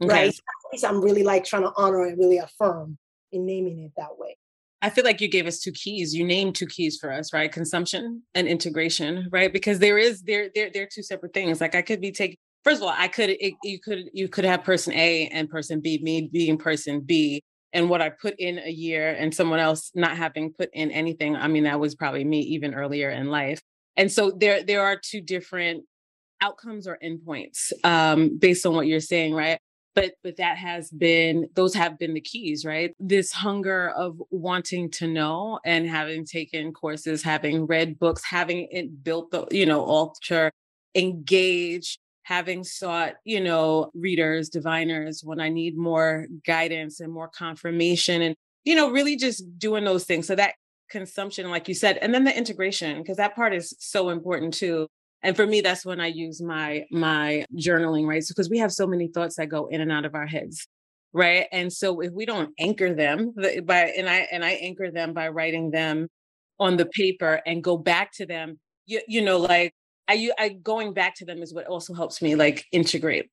okay. 0.04 0.14
right? 0.14 0.34
So 0.76 0.88
I'm 0.88 1.02
really 1.02 1.24
like 1.24 1.44
trying 1.44 1.64
to 1.64 1.74
honor 1.76 2.06
and 2.06 2.20
really 2.20 2.38
affirm 2.38 3.00
in 3.32 3.48
naming 3.48 3.80
it 3.80 3.94
that 3.98 4.20
way. 4.20 4.38
I 4.82 4.90
feel 4.90 5.04
like 5.04 5.22
you 5.22 5.28
gave 5.28 5.46
us 5.46 5.60
two 5.60 5.72
keys. 5.72 6.14
You 6.14 6.26
named 6.26 6.56
two 6.56 6.66
keys 6.66 6.98
for 7.00 7.12
us, 7.12 7.34
right? 7.34 7.52
Consumption 7.52 8.24
and 8.34 8.48
integration, 8.48 9.28
right? 9.32 9.54
Because 9.54 9.80
there 9.80 9.98
is 9.98 10.24
there 10.24 10.50
there 10.56 10.70
there 10.74 10.84
are 10.84 10.90
two 10.92 11.04
separate 11.04 11.34
things. 11.34 11.62
Like 11.62 11.76
I 11.76 11.82
could 11.82 12.02
be 12.02 12.12
taking 12.12 12.38
first 12.64 12.82
of 12.82 12.88
all, 12.88 12.96
I 12.98 13.08
could 13.08 13.30
it, 13.30 13.54
you 13.64 13.80
could 13.80 14.10
you 14.14 14.28
could 14.28 14.46
have 14.46 14.64
person 14.64 14.94
A 14.94 15.28
and 15.28 15.50
person 15.50 15.82
B, 15.82 16.00
me 16.02 16.30
being 16.32 16.58
person 16.58 17.02
B, 17.02 17.44
and 17.74 17.90
what 17.90 18.02
I 18.02 18.10
put 18.10 18.36
in 18.40 18.60
a 18.60 18.72
year 18.72 19.14
and 19.14 19.34
someone 19.34 19.60
else 19.60 19.92
not 19.94 20.18
having 20.18 20.54
put 20.54 20.70
in 20.74 20.92
anything. 20.92 21.36
I 21.36 21.48
mean, 21.48 21.64
that 21.64 21.80
was 21.80 21.96
probably 21.96 22.24
me 22.24 22.40
even 22.42 22.74
earlier 22.74 23.10
in 23.10 23.28
life. 23.28 23.62
And 23.98 24.12
so 24.12 24.32
there 24.32 24.64
there 24.64 24.82
are 24.82 25.00
two 25.02 25.22
different 25.22 25.84
outcomes 26.42 26.88
or 26.88 26.98
endpoints 27.04 27.72
um, 27.84 28.38
based 28.38 28.66
on 28.66 28.74
what 28.74 28.88
you're 28.88 29.00
saying, 29.00 29.34
right? 29.34 29.60
But 29.94 30.14
but 30.24 30.38
that 30.38 30.58
has 30.58 30.90
been 30.90 31.50
those 31.56 31.74
have 31.74 32.00
been 32.00 32.14
the 32.14 32.22
keys 32.22 32.64
right? 32.66 32.96
This 33.00 33.32
hunger 33.32 33.90
of 33.90 34.22
wanting 34.30 34.90
to 34.92 35.08
know 35.08 35.60
and 35.66 35.88
having 35.88 36.26
taken 36.26 36.74
courses 36.74 37.24
having 37.24 37.68
read 37.68 38.00
books 38.00 38.24
having 38.24 38.68
it 38.72 39.04
built 39.04 39.32
the 39.32 39.48
you 39.52 39.66
know 39.66 39.84
altar 39.84 40.52
engage 40.96 41.98
having 42.24 42.64
sought 42.64 43.16
you 43.26 43.42
know 43.42 43.90
readers 43.96 44.50
diviners 44.50 45.22
when 45.24 45.40
i 45.40 45.50
need 45.50 45.76
more 45.76 46.28
guidance 46.46 47.00
and 47.00 47.12
more 47.12 47.30
confirmation 47.30 48.22
and 48.22 48.36
you 48.64 48.76
know 48.76 48.92
really 48.92 49.16
just 49.16 49.58
doing 49.58 49.84
those 49.86 50.04
things. 50.06 50.28
So 50.28 50.36
that 50.36 50.56
consumption 50.90 51.50
like 51.50 51.70
you 51.70 51.74
said 51.74 51.98
and 51.98 52.14
then 52.14 52.26
the 52.26 52.38
integration 52.38 52.98
because 52.98 53.16
that 53.18 53.34
part 53.34 53.54
is 53.54 53.74
so 53.80 54.10
important 54.10 54.54
too 54.54 54.88
and 55.24 55.36
for 55.36 55.46
me 55.46 55.62
that's 55.62 55.86
when 55.86 56.00
i 56.00 56.08
use 56.08 56.42
my 56.42 56.86
my 56.92 57.46
journaling 57.56 58.08
right? 58.08 58.24
Because 58.28 58.50
we 58.50 58.60
have 58.60 58.72
so 58.72 58.88
many 58.88 59.08
thoughts 59.08 59.36
that 59.36 59.48
go 59.48 59.68
in 59.68 59.82
and 59.82 59.92
out 59.92 60.06
of 60.06 60.16
our 60.16 60.28
heads 60.28 60.68
right? 61.14 61.48
And 61.52 61.72
so 61.72 62.00
if 62.00 62.14
we 62.14 62.26
don't 62.26 62.54
anchor 62.60 62.94
them 62.94 63.34
by 63.66 63.94
and 63.98 64.10
i 64.10 64.28
and 64.32 64.44
i 64.46 64.52
anchor 64.52 64.92
them 64.92 65.14
by 65.14 65.30
writing 65.30 65.72
them 65.72 66.08
on 66.60 66.78
the 66.78 66.86
paper 66.86 67.42
and 67.46 67.64
go 67.64 67.76
back 67.76 68.12
to 68.14 68.26
them 68.26 68.60
you, 68.86 69.02
you 69.08 69.22
know 69.22 69.40
like 69.40 69.74
i 70.08 70.30
i 70.38 70.50
going 70.50 70.94
back 70.94 71.16
to 71.16 71.26
them 71.26 71.42
is 71.42 71.54
what 71.54 71.66
also 71.66 71.94
helps 71.94 72.22
me 72.22 72.36
like 72.36 72.66
integrate. 72.72 73.30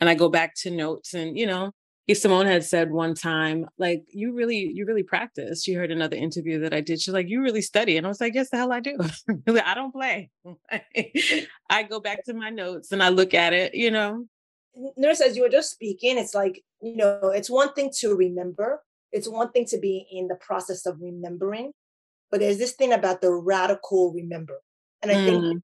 And 0.00 0.08
i 0.08 0.14
go 0.14 0.28
back 0.28 0.54
to 0.62 0.70
notes 0.70 1.14
and 1.14 1.36
you 1.36 1.46
know 1.46 1.72
Simone 2.14 2.46
had 2.46 2.64
said 2.64 2.90
one 2.90 3.14
time, 3.14 3.66
like, 3.76 4.04
you 4.08 4.32
really, 4.32 4.70
you 4.74 4.86
really 4.86 5.02
practice. 5.02 5.62
She 5.62 5.74
heard 5.74 5.90
another 5.90 6.16
interview 6.16 6.60
that 6.60 6.72
I 6.72 6.80
did. 6.80 7.00
She's 7.00 7.12
like, 7.12 7.28
you 7.28 7.42
really 7.42 7.60
study. 7.60 7.96
And 7.96 8.06
I 8.06 8.08
was 8.08 8.20
like, 8.20 8.34
yes, 8.34 8.50
the 8.50 8.56
hell 8.56 8.72
I 8.72 8.80
do. 8.80 8.96
I 9.64 9.74
don't 9.74 9.92
play. 9.92 10.30
I 11.70 11.82
go 11.82 12.00
back 12.00 12.24
to 12.24 12.34
my 12.34 12.50
notes 12.50 12.92
and 12.92 13.02
I 13.02 13.10
look 13.10 13.34
at 13.34 13.52
it, 13.52 13.74
you 13.74 13.90
know. 13.90 14.26
Nurse, 14.96 15.20
as 15.20 15.36
you 15.36 15.42
were 15.42 15.48
just 15.48 15.70
speaking, 15.70 16.16
it's 16.18 16.34
like, 16.34 16.62
you 16.80 16.96
know, 16.96 17.32
it's 17.34 17.50
one 17.50 17.72
thing 17.74 17.90
to 17.98 18.14
remember. 18.14 18.82
It's 19.12 19.28
one 19.28 19.50
thing 19.50 19.66
to 19.66 19.78
be 19.78 20.06
in 20.10 20.28
the 20.28 20.36
process 20.36 20.86
of 20.86 21.00
remembering. 21.00 21.72
But 22.30 22.40
there's 22.40 22.58
this 22.58 22.72
thing 22.72 22.92
about 22.92 23.20
the 23.20 23.32
radical 23.32 24.12
remember. 24.12 24.60
And 25.02 25.10
I 25.10 25.14
mm. 25.14 25.26
think 25.26 25.62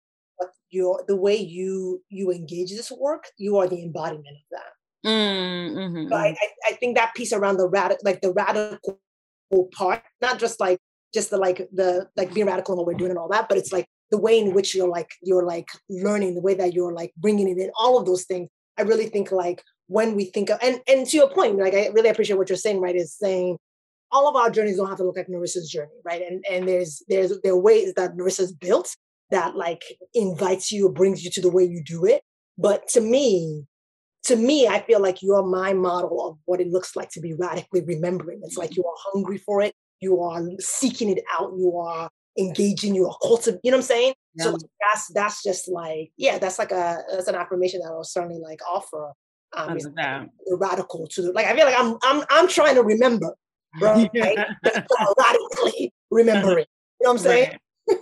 your 0.70 1.04
the 1.06 1.16
way 1.16 1.36
you 1.36 2.02
you 2.08 2.32
engage 2.32 2.70
this 2.70 2.90
work, 2.90 3.28
you 3.38 3.56
are 3.58 3.68
the 3.68 3.82
embodiment 3.82 4.36
of 4.36 4.42
that. 4.50 4.72
Mm, 5.04 5.74
mm-hmm. 5.74 6.12
I. 6.12 6.28
I, 6.28 6.36
I 6.68 6.72
think 6.74 6.96
that 6.96 7.14
piece 7.14 7.32
around 7.32 7.58
the 7.58 7.68
radical, 7.68 8.00
like 8.04 8.20
the 8.20 8.32
radical 8.32 8.98
part, 9.76 10.02
not 10.20 10.38
just 10.38 10.60
like 10.60 10.78
just 11.12 11.30
the 11.30 11.36
like 11.36 11.68
the 11.72 12.08
like 12.16 12.32
being 12.34 12.46
radical 12.46 12.74
in 12.74 12.78
what 12.78 12.86
we're 12.86 12.94
doing 12.94 13.10
and 13.10 13.18
all 13.18 13.28
that, 13.28 13.48
but 13.48 13.58
it's 13.58 13.72
like 13.72 13.86
the 14.10 14.18
way 14.18 14.38
in 14.38 14.54
which 14.54 14.74
you're 14.74 14.88
like 14.88 15.10
you're 15.22 15.44
like 15.44 15.68
learning, 15.88 16.34
the 16.34 16.40
way 16.40 16.54
that 16.54 16.72
you're 16.72 16.92
like 16.92 17.12
bringing 17.16 17.48
it 17.48 17.58
in, 17.58 17.70
all 17.78 17.98
of 17.98 18.06
those 18.06 18.24
things. 18.24 18.48
I 18.78 18.82
really 18.82 19.06
think 19.06 19.30
like 19.30 19.62
when 19.86 20.14
we 20.14 20.26
think 20.26 20.50
of 20.50 20.58
and 20.62 20.80
and 20.88 21.06
to 21.06 21.16
your 21.16 21.30
point, 21.30 21.58
like 21.58 21.74
I 21.74 21.88
really 21.88 22.08
appreciate 22.08 22.36
what 22.36 22.48
you're 22.48 22.56
saying, 22.56 22.80
right? 22.80 22.96
Is 22.96 23.16
saying 23.16 23.58
all 24.10 24.28
of 24.28 24.36
our 24.36 24.50
journeys 24.50 24.76
don't 24.76 24.88
have 24.88 24.98
to 24.98 25.04
look 25.04 25.16
like 25.16 25.28
Norissa's 25.28 25.70
journey, 25.70 26.00
right? 26.04 26.22
And 26.22 26.44
and 26.50 26.68
there's 26.68 27.02
there's 27.08 27.38
there 27.42 27.52
are 27.52 27.58
ways 27.58 27.94
that 27.94 28.16
Norissa's 28.16 28.52
built 28.52 28.94
that 29.30 29.56
like 29.56 29.82
invites 30.14 30.70
you 30.70 30.88
or 30.88 30.92
brings 30.92 31.24
you 31.24 31.30
to 31.30 31.40
the 31.40 31.50
way 31.50 31.64
you 31.64 31.82
do 31.84 32.04
it. 32.04 32.22
But 32.56 32.88
to 32.88 33.00
me, 33.00 33.66
to 34.24 34.36
me, 34.36 34.66
I 34.66 34.80
feel 34.80 35.00
like 35.00 35.22
you're 35.22 35.42
my 35.42 35.72
model 35.74 36.26
of 36.26 36.38
what 36.46 36.60
it 36.60 36.68
looks 36.68 36.96
like 36.96 37.10
to 37.10 37.20
be 37.20 37.34
radically 37.34 37.82
remembering. 37.82 38.40
It's 38.42 38.56
like 38.56 38.76
you 38.76 38.84
are 38.84 38.94
hungry 39.12 39.38
for 39.38 39.60
it, 39.60 39.74
you 40.00 40.20
are 40.20 40.42
seeking 40.60 41.10
it 41.10 41.22
out, 41.38 41.52
you 41.56 41.76
are 41.78 42.08
engaging, 42.38 42.94
you 42.94 43.06
are 43.06 43.16
cultivating. 43.22 43.60
You 43.62 43.70
know 43.70 43.76
what 43.78 43.84
I'm 43.84 43.86
saying? 43.86 44.14
Yeah. 44.34 44.44
So 44.44 44.58
that's 44.80 45.12
that's 45.14 45.42
just 45.42 45.68
like 45.68 46.10
yeah, 46.16 46.38
that's 46.38 46.58
like 46.58 46.72
a 46.72 47.02
that's 47.12 47.28
an 47.28 47.34
affirmation 47.34 47.80
that 47.80 47.88
I'll 47.88 48.04
certainly 48.04 48.40
like 48.40 48.60
offer. 48.68 49.12
Um, 49.56 49.78
the 49.78 50.28
radical 50.58 51.06
to 51.06 51.22
the 51.22 51.32
like. 51.32 51.46
I 51.46 51.54
feel 51.54 51.64
like 51.64 51.78
I'm 51.78 51.96
I'm 52.02 52.24
I'm 52.28 52.48
trying 52.48 52.74
to 52.74 52.82
remember, 52.82 53.34
bro. 53.78 53.94
Right? 54.14 54.38
radically 55.18 55.92
remembering. 56.10 56.66
You 57.00 57.06
know 57.08 57.14
what 57.14 57.20
I'm 57.20 57.24
saying? 57.24 57.58
Right. 57.88 57.98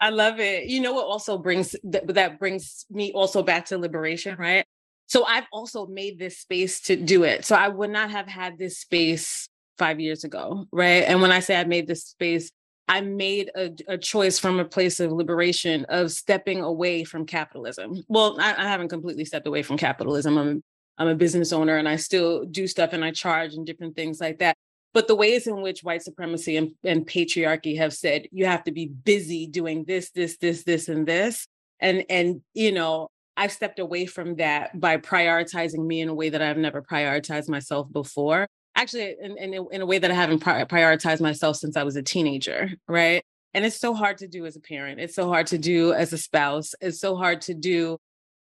I 0.00 0.10
love 0.10 0.40
it. 0.40 0.66
You 0.66 0.80
know 0.80 0.92
what 0.92 1.06
also 1.06 1.38
brings 1.38 1.76
that, 1.84 2.12
that 2.14 2.38
brings 2.38 2.84
me 2.90 3.12
also 3.12 3.42
back 3.42 3.66
to 3.66 3.78
liberation, 3.78 4.36
right? 4.36 4.66
So 5.06 5.24
I've 5.24 5.46
also 5.52 5.86
made 5.86 6.18
this 6.18 6.38
space 6.38 6.80
to 6.82 6.96
do 6.96 7.24
it. 7.24 7.44
So 7.44 7.54
I 7.54 7.68
would 7.68 7.90
not 7.90 8.10
have 8.10 8.26
had 8.26 8.58
this 8.58 8.78
space 8.78 9.48
five 9.78 10.00
years 10.00 10.24
ago, 10.24 10.66
right? 10.72 11.04
And 11.04 11.20
when 11.20 11.32
I 11.32 11.40
say 11.40 11.58
I 11.58 11.64
made 11.64 11.86
this 11.86 12.04
space, 12.04 12.50
I 12.88 13.00
made 13.00 13.50
a, 13.54 13.70
a, 13.88 13.96
choice 13.96 14.38
from 14.38 14.58
a 14.58 14.64
place 14.64 15.00
of 15.00 15.12
liberation 15.12 15.86
of 15.88 16.10
stepping 16.10 16.60
away 16.60 17.04
from 17.04 17.26
capitalism. 17.26 18.02
Well, 18.08 18.36
I, 18.40 18.54
I 18.56 18.68
haven't 18.68 18.88
completely 18.88 19.24
stepped 19.24 19.46
away 19.46 19.62
from 19.62 19.76
capitalism. 19.76 20.36
I'm 20.36 20.62
I'm 20.98 21.08
a 21.08 21.14
business 21.14 21.52
owner 21.52 21.78
and 21.78 21.88
I 21.88 21.96
still 21.96 22.44
do 22.44 22.66
stuff 22.66 22.92
and 22.92 23.04
I 23.04 23.12
charge 23.12 23.54
and 23.54 23.66
different 23.66 23.96
things 23.96 24.20
like 24.20 24.38
that. 24.40 24.56
But 24.92 25.08
the 25.08 25.14
ways 25.14 25.46
in 25.46 25.62
which 25.62 25.82
white 25.82 26.02
supremacy 26.02 26.56
and, 26.56 26.72
and 26.84 27.06
patriarchy 27.06 27.78
have 27.78 27.94
said 27.94 28.28
you 28.30 28.44
have 28.44 28.64
to 28.64 28.72
be 28.72 28.86
busy 28.86 29.46
doing 29.46 29.84
this, 29.84 30.10
this, 30.10 30.36
this, 30.36 30.64
this, 30.64 30.88
and 30.88 31.06
this, 31.06 31.46
and 31.80 32.04
and 32.10 32.42
you 32.52 32.72
know 32.72 33.08
I've 33.36 33.52
stepped 33.52 33.78
away 33.78 34.06
from 34.06 34.36
that 34.36 34.78
by 34.78 34.98
prioritizing 34.98 35.86
me 35.86 36.00
in 36.00 36.08
a 36.08 36.14
way 36.14 36.28
that 36.28 36.42
I've 36.42 36.58
never 36.58 36.82
prioritized 36.82 37.48
myself 37.48 37.90
before. 37.92 38.46
Actually, 38.74 39.16
in, 39.20 39.36
in, 39.38 39.66
in 39.70 39.80
a 39.80 39.86
way 39.86 39.98
that 39.98 40.10
I 40.10 40.14
haven't 40.14 40.40
prioritized 40.40 41.20
myself 41.20 41.56
since 41.56 41.76
I 41.76 41.82
was 41.82 41.96
a 41.96 42.02
teenager, 42.02 42.70
right? 42.88 43.22
And 43.54 43.64
it's 43.64 43.78
so 43.78 43.94
hard 43.94 44.18
to 44.18 44.28
do 44.28 44.46
as 44.46 44.56
a 44.56 44.60
parent. 44.60 45.00
It's 45.00 45.14
so 45.14 45.28
hard 45.28 45.46
to 45.48 45.58
do 45.58 45.92
as 45.92 46.12
a 46.12 46.18
spouse. 46.18 46.74
It's 46.80 47.00
so 47.00 47.16
hard 47.16 47.42
to 47.42 47.54
do, 47.54 47.98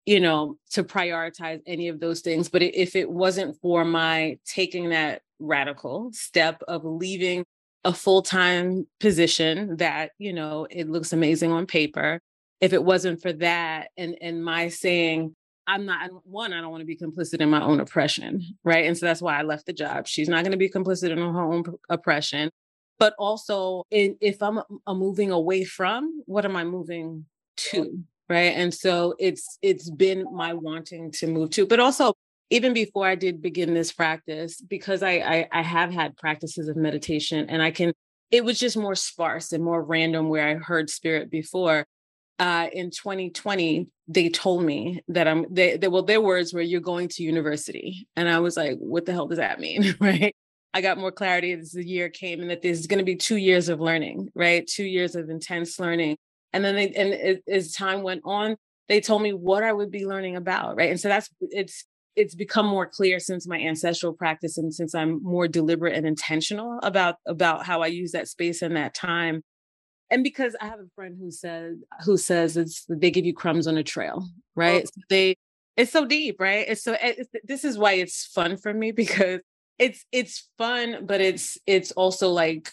you 0.07 0.21
know, 0.21 0.59
to 0.71 0.85
prioritize 0.85 1.61
any 1.67 1.89
of 1.89 1.99
those 1.99 2.21
things. 2.21 2.49
But 2.49 2.63
if 2.63 2.95
it 2.95 3.11
wasn't 3.11 3.61
for 3.61 3.85
my 3.85 4.39
taking 4.45 4.91
that 4.91 5.23
radical 5.41 6.11
step 6.13 6.63
of 6.69 6.85
leaving 6.85 7.45
a 7.85 7.93
full 7.93 8.23
time 8.23 8.87
position 9.01 9.77
that, 9.79 10.13
you 10.19 10.33
know, 10.33 10.69
it 10.71 10.89
looks 10.89 11.13
amazing 11.13 11.51
on 11.51 11.67
paper 11.67 12.21
if 12.63 12.73
it 12.73 12.83
wasn't 12.83 13.21
for 13.21 13.33
that 13.35 13.89
and 13.99 14.17
and 14.23 14.43
my 14.43 14.69
saying 14.69 15.35
i'm 15.67 15.85
not 15.85 16.11
one 16.25 16.55
i 16.55 16.61
don't 16.61 16.71
want 16.71 16.81
to 16.81 16.87
be 16.87 16.97
complicit 16.97 17.41
in 17.41 17.51
my 17.51 17.63
own 17.63 17.81
oppression 17.81 18.43
right? 18.65 18.87
And 18.87 18.97
so 18.97 19.05
that's 19.05 19.21
why 19.21 19.39
i 19.39 19.43
left 19.43 19.67
the 19.67 19.75
job. 19.75 20.07
She's 20.07 20.29
not 20.29 20.45
going 20.45 20.53
to 20.53 20.59
be 20.59 20.71
complicit 20.71 21.11
in 21.11 21.19
her 21.19 21.43
own 21.43 21.65
oppression. 21.91 22.51
But 22.99 23.15
also 23.19 23.85
in, 23.91 24.17
if 24.21 24.43
i'm 24.43 24.59
a, 24.59 24.65
a 24.87 24.95
moving 24.95 25.31
away 25.31 25.65
from 25.65 26.23
what 26.27 26.47
am 26.47 26.57
i 26.57 26.65
moving 26.65 27.27
to 27.57 28.05
right? 28.29 28.55
And 28.57 28.73
so 28.73 29.15
it's 29.19 29.59
it's 29.61 29.91
been 29.91 30.25
my 30.33 30.55
wanting 30.55 31.11
to 31.13 31.27
move 31.27 31.51
to. 31.51 31.67
But 31.67 31.81
also 31.81 32.15
even 32.53 32.75
before 32.75 33.07
i 33.07 33.15
did 33.15 33.41
begin 33.41 33.73
this 33.73 33.93
practice 33.93 34.61
because 34.61 35.03
I, 35.03 35.13
I 35.13 35.49
i 35.53 35.63
have 35.63 35.91
had 35.91 36.17
practices 36.19 36.69
of 36.69 36.77
meditation 36.77 37.49
and 37.49 37.63
i 37.63 37.71
can 37.71 37.95
it 38.31 38.45
was 38.45 38.59
just 38.61 38.77
more 38.77 38.95
sparse 38.95 39.53
and 39.53 39.65
more 39.65 39.83
random 39.83 40.29
where 40.29 40.47
i 40.47 40.55
heard 40.55 40.91
spirit 40.91 41.31
before 41.31 41.87
uh, 42.39 42.69
in 42.73 42.91
2020, 42.91 43.89
they 44.09 44.29
told 44.29 44.65
me 44.65 45.03
that 45.09 45.29
I'm, 45.29 45.47
they, 45.51 45.77
they, 45.77 45.89
well, 45.89 46.03
their 46.03 46.21
words 46.21 46.53
were, 46.53 46.61
you're 46.61 46.81
going 46.81 47.09
to 47.09 47.23
university. 47.23 48.07
And 48.17 48.29
I 48.29 48.41
was 48.41 48.57
like, 48.57 48.77
what 48.79 49.07
the 49.07 49.13
hell 49.13 49.29
does 49.29 49.39
that 49.39 49.61
mean? 49.61 49.95
right. 50.01 50.35
I 50.75 50.81
got 50.81 50.99
more 50.99 51.13
clarity 51.13 51.53
as 51.53 51.73
the 51.73 51.87
year 51.87 52.09
came 52.09 52.41
and 52.41 52.51
that 52.51 52.63
there's 52.63 52.87
going 52.87 52.99
to 52.99 53.05
be 53.05 53.17
two 53.17 53.37
years 53.37 53.69
of 53.69 53.81
learning, 53.81 54.31
right? 54.35 54.67
Two 54.67 54.85
years 54.85 55.15
of 55.15 55.29
intense 55.29 55.79
learning. 55.79 56.17
And 56.53 56.65
then 56.65 56.75
they, 56.75 56.91
and 56.91 57.11
it, 57.11 57.43
as 57.47 57.73
time 57.73 58.03
went 58.03 58.23
on, 58.25 58.57
they 58.89 59.01
told 59.01 59.23
me 59.23 59.33
what 59.33 59.63
I 59.63 59.73
would 59.73 59.91
be 59.91 60.07
learning 60.07 60.37
about, 60.37 60.77
right? 60.77 60.91
And 60.91 61.01
so 61.01 61.09
that's, 61.09 61.29
it's, 61.41 61.85
it's 62.17 62.35
become 62.35 62.67
more 62.67 62.87
clear 62.87 63.19
since 63.19 63.47
my 63.47 63.59
ancestral 63.59 64.13
practice 64.13 64.59
and 64.59 64.75
since 64.75 64.95
I'm 64.95 65.23
more 65.23 65.49
deliberate 65.49 65.95
and 65.95 66.07
intentional 66.07 66.79
about 66.83 67.17
about 67.27 67.65
how 67.65 67.83
I 67.83 67.87
use 67.87 68.13
that 68.13 68.29
space 68.29 68.63
and 68.63 68.77
that 68.77 68.95
time 68.95 69.43
and 70.13 70.23
because 70.23 70.55
I 70.61 70.67
have 70.67 70.79
a 70.79 70.89
friend 70.95 71.17
who 71.19 71.31
said 71.31 71.81
who 72.05 72.17
says 72.17 72.57
it's 72.57 72.85
they 72.89 73.11
give 73.11 73.25
you 73.25 73.35
crumbs 73.35 73.67
on 73.67 73.79
a 73.79 73.83
trail, 73.83 74.23
oh. 74.23 74.31
right? 74.55 74.83
Oh. 74.85 74.91
So 74.95 75.01
they 75.09 75.37
it's 75.77 75.91
so 75.91 76.05
deep, 76.05 76.39
right? 76.39 76.67
It's 76.69 76.85
so 76.85 76.97
it's, 77.01 77.29
this 77.45 77.65
is 77.65 77.79
why 77.79 77.95
it's 77.95 78.27
fun 78.27 78.57
for 78.59 78.73
me 78.73 78.93
because 79.03 79.41
it's 79.79 80.05
it's 80.13 80.49
fun, 80.59 81.07
but 81.07 81.21
it's 81.21 81.59
it's 81.67 81.91
also 81.93 82.29
like 82.29 82.73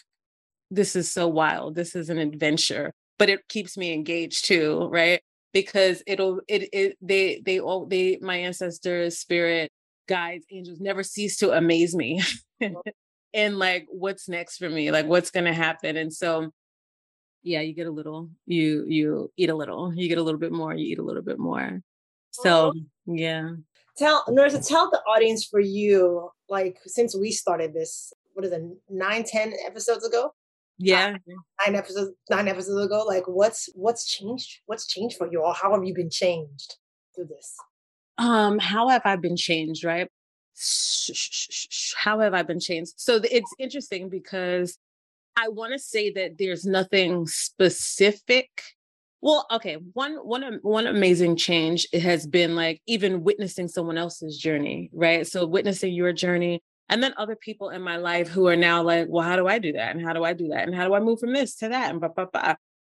this 0.70 0.94
is 0.94 1.10
so 1.10 1.26
wild. 1.26 1.74
This 1.74 1.96
is 1.96 2.10
an 2.10 2.18
adventure, 2.18 2.92
but 3.18 3.30
it 3.30 3.48
keeps 3.48 3.76
me 3.76 3.92
engaged 3.92 4.44
too, 4.44 4.88
right? 4.92 5.20
Because 5.52 6.02
it'll 6.06 6.42
it 6.46 6.68
it 6.72 6.98
they 7.00 7.42
they 7.44 7.58
all 7.58 7.86
they 7.86 8.18
my 8.20 8.36
ancestors, 8.36 9.18
spirit, 9.18 9.72
guides, 10.08 10.44
angels 10.52 10.78
never 10.78 11.02
cease 11.02 11.38
to 11.38 11.52
amaze 11.52 11.96
me. 11.96 12.22
and 13.32 13.58
like 13.58 13.86
what's 13.88 14.28
next 14.28 14.58
for 14.58 14.68
me 14.68 14.90
like 14.90 15.06
what's 15.06 15.30
going 15.30 15.44
to 15.44 15.52
happen 15.52 15.96
and 15.96 16.12
so 16.12 16.50
yeah 17.42 17.60
you 17.60 17.74
get 17.74 17.86
a 17.86 17.90
little 17.90 18.30
you 18.46 18.84
you 18.86 19.32
eat 19.36 19.50
a 19.50 19.54
little 19.54 19.92
you 19.94 20.08
get 20.08 20.18
a 20.18 20.22
little 20.22 20.40
bit 20.40 20.52
more 20.52 20.74
you 20.74 20.92
eat 20.92 20.98
a 20.98 21.02
little 21.02 21.22
bit 21.22 21.38
more. 21.38 21.80
So 22.30 22.72
yeah. 23.06 23.50
Tell 23.96 24.24
Norissa, 24.28 24.66
tell 24.66 24.90
the 24.90 25.00
audience 25.00 25.44
for 25.44 25.60
you 25.60 26.30
like 26.48 26.78
since 26.86 27.16
we 27.16 27.32
started 27.32 27.74
this 27.74 28.12
what 28.34 28.44
is 28.44 28.52
it 28.52 28.62
nine 28.88 29.24
ten 29.24 29.52
episodes 29.66 30.06
ago? 30.06 30.32
Yeah. 30.78 31.16
nine 31.66 31.76
episodes 31.76 32.12
nine 32.30 32.48
episodes 32.48 32.86
ago 32.86 33.04
like 33.06 33.24
what's 33.26 33.68
what's 33.74 34.06
changed 34.06 34.60
what's 34.66 34.86
changed 34.86 35.16
for 35.16 35.30
you 35.30 35.42
or 35.42 35.52
how 35.52 35.72
have 35.74 35.84
you 35.84 35.94
been 35.94 36.10
changed 36.10 36.76
through 37.14 37.26
this? 37.26 37.56
Um 38.16 38.58
how 38.58 38.88
have 38.88 39.02
i 39.04 39.16
been 39.16 39.36
changed 39.36 39.84
right? 39.84 40.08
How 41.96 42.20
have 42.20 42.34
I 42.34 42.42
been 42.42 42.60
changed? 42.60 42.92
So 42.96 43.20
it's 43.30 43.54
interesting 43.58 44.08
because 44.08 44.78
I 45.36 45.48
want 45.48 45.72
to 45.72 45.78
say 45.78 46.10
that 46.12 46.38
there's 46.38 46.64
nothing 46.64 47.26
specific. 47.26 48.48
Well, 49.22 49.46
okay, 49.52 49.74
one 49.92 50.14
one 50.14 50.58
one 50.62 50.86
amazing 50.86 51.36
change 51.36 51.86
has 51.92 52.26
been 52.26 52.54
like 52.54 52.80
even 52.86 53.22
witnessing 53.22 53.68
someone 53.68 53.98
else's 53.98 54.38
journey, 54.38 54.90
right? 54.92 55.26
So 55.26 55.46
witnessing 55.46 55.92
your 55.92 56.12
journey 56.12 56.62
and 56.90 57.02
then 57.02 57.14
other 57.16 57.36
people 57.36 57.70
in 57.70 57.82
my 57.82 57.96
life 57.96 58.28
who 58.28 58.48
are 58.48 58.56
now 58.56 58.82
like, 58.82 59.06
well, 59.08 59.26
how 59.26 59.36
do 59.36 59.46
I 59.46 59.60
do 59.60 59.72
that? 59.74 59.94
And 59.94 60.04
how 60.04 60.12
do 60.12 60.24
I 60.24 60.32
do 60.32 60.48
that? 60.48 60.66
And 60.66 60.74
how 60.74 60.88
do 60.88 60.94
I 60.94 61.00
move 61.00 61.20
from 61.20 61.32
this 61.32 61.54
to 61.56 61.68
that? 61.68 61.90
And 61.90 62.00
blah, 62.00 62.08
blah, 62.08 62.24
blah. 62.24 62.54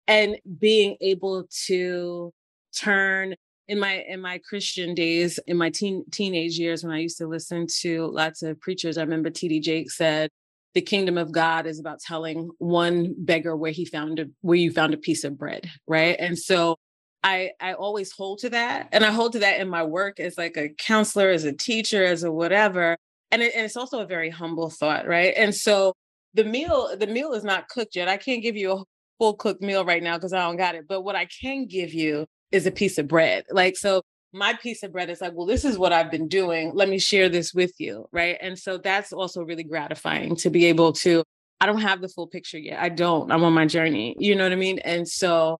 And 0.08 0.36
being 0.58 0.96
able 1.00 1.46
to 1.66 2.32
turn 2.76 3.36
in 3.68 3.78
my 3.78 4.04
in 4.08 4.20
my 4.20 4.38
Christian 4.38 4.94
days, 4.94 5.38
in 5.46 5.56
my 5.56 5.70
teen 5.70 6.04
teenage 6.10 6.58
years, 6.58 6.82
when 6.82 6.92
I 6.92 6.98
used 6.98 7.18
to 7.18 7.28
listen 7.28 7.66
to 7.80 8.06
lots 8.06 8.42
of 8.42 8.60
preachers, 8.60 8.98
I 8.98 9.02
remember 9.02 9.30
T.D. 9.30 9.60
Jakes 9.60 9.96
said, 9.96 10.28
"The 10.74 10.82
kingdom 10.82 11.18
of 11.18 11.32
God 11.32 11.66
is 11.66 11.78
about 11.80 12.00
telling 12.00 12.50
one 12.58 13.14
beggar 13.18 13.56
where 13.56 13.72
he 13.72 13.84
found 13.84 14.18
a 14.18 14.26
where 14.42 14.58
you 14.58 14.72
found 14.72 14.94
a 14.94 14.98
piece 14.98 15.24
of 15.24 15.38
bread." 15.38 15.68
Right, 15.86 16.16
and 16.18 16.38
so 16.38 16.76
I 17.22 17.52
I 17.60 17.74
always 17.74 18.12
hold 18.12 18.40
to 18.40 18.50
that, 18.50 18.88
and 18.92 19.04
I 19.04 19.10
hold 19.10 19.32
to 19.32 19.38
that 19.40 19.60
in 19.60 19.68
my 19.68 19.82
work 19.84 20.20
as 20.20 20.36
like 20.38 20.56
a 20.56 20.68
counselor, 20.68 21.30
as 21.30 21.44
a 21.44 21.52
teacher, 21.52 22.04
as 22.04 22.22
a 22.24 22.30
whatever. 22.32 22.96
And, 23.30 23.42
it, 23.42 23.54
and 23.56 23.64
it's 23.64 23.76
also 23.76 24.00
a 24.00 24.06
very 24.06 24.30
humble 24.30 24.70
thought, 24.70 25.08
right? 25.08 25.34
And 25.36 25.54
so 25.54 25.94
the 26.34 26.44
meal 26.44 26.96
the 26.96 27.06
meal 27.06 27.32
is 27.32 27.44
not 27.44 27.68
cooked 27.68 27.96
yet. 27.96 28.08
I 28.08 28.16
can't 28.16 28.42
give 28.42 28.56
you 28.56 28.72
a 28.72 28.84
full 29.18 29.34
cooked 29.34 29.62
meal 29.62 29.84
right 29.84 30.02
now 30.02 30.16
because 30.16 30.32
I 30.32 30.40
don't 30.40 30.56
got 30.56 30.74
it. 30.74 30.86
But 30.88 31.02
what 31.02 31.16
I 31.16 31.26
can 31.26 31.66
give 31.66 31.94
you 31.94 32.26
is 32.52 32.66
a 32.66 32.70
piece 32.70 32.98
of 32.98 33.08
bread. 33.08 33.44
Like, 33.50 33.76
so 33.76 34.02
my 34.34 34.52
piece 34.54 34.82
of 34.82 34.92
bread 34.92 35.08
is 35.10 35.20
like, 35.20 35.32
well, 35.32 35.46
this 35.46 35.64
is 35.64 35.78
what 35.78 35.92
I've 35.92 36.10
been 36.10 36.26
doing. 36.26 36.72
Let 36.74 36.88
me 36.88 36.98
share 36.98 37.28
this 37.28 37.54
with 37.54 37.72
you. 37.78 38.06
Right. 38.10 38.36
And 38.40 38.58
so 38.58 38.78
that's 38.78 39.12
also 39.12 39.42
really 39.42 39.62
gratifying 39.62 40.34
to 40.36 40.50
be 40.50 40.66
able 40.66 40.92
to, 40.94 41.22
I 41.60 41.66
don't 41.66 41.80
have 41.80 42.00
the 42.00 42.08
full 42.08 42.26
picture 42.26 42.58
yet. 42.58 42.80
I 42.80 42.88
don't. 42.88 43.30
I'm 43.30 43.44
on 43.44 43.52
my 43.52 43.64
journey. 43.64 44.16
You 44.18 44.34
know 44.34 44.42
what 44.42 44.52
I 44.52 44.56
mean? 44.56 44.80
And 44.80 45.08
so 45.08 45.58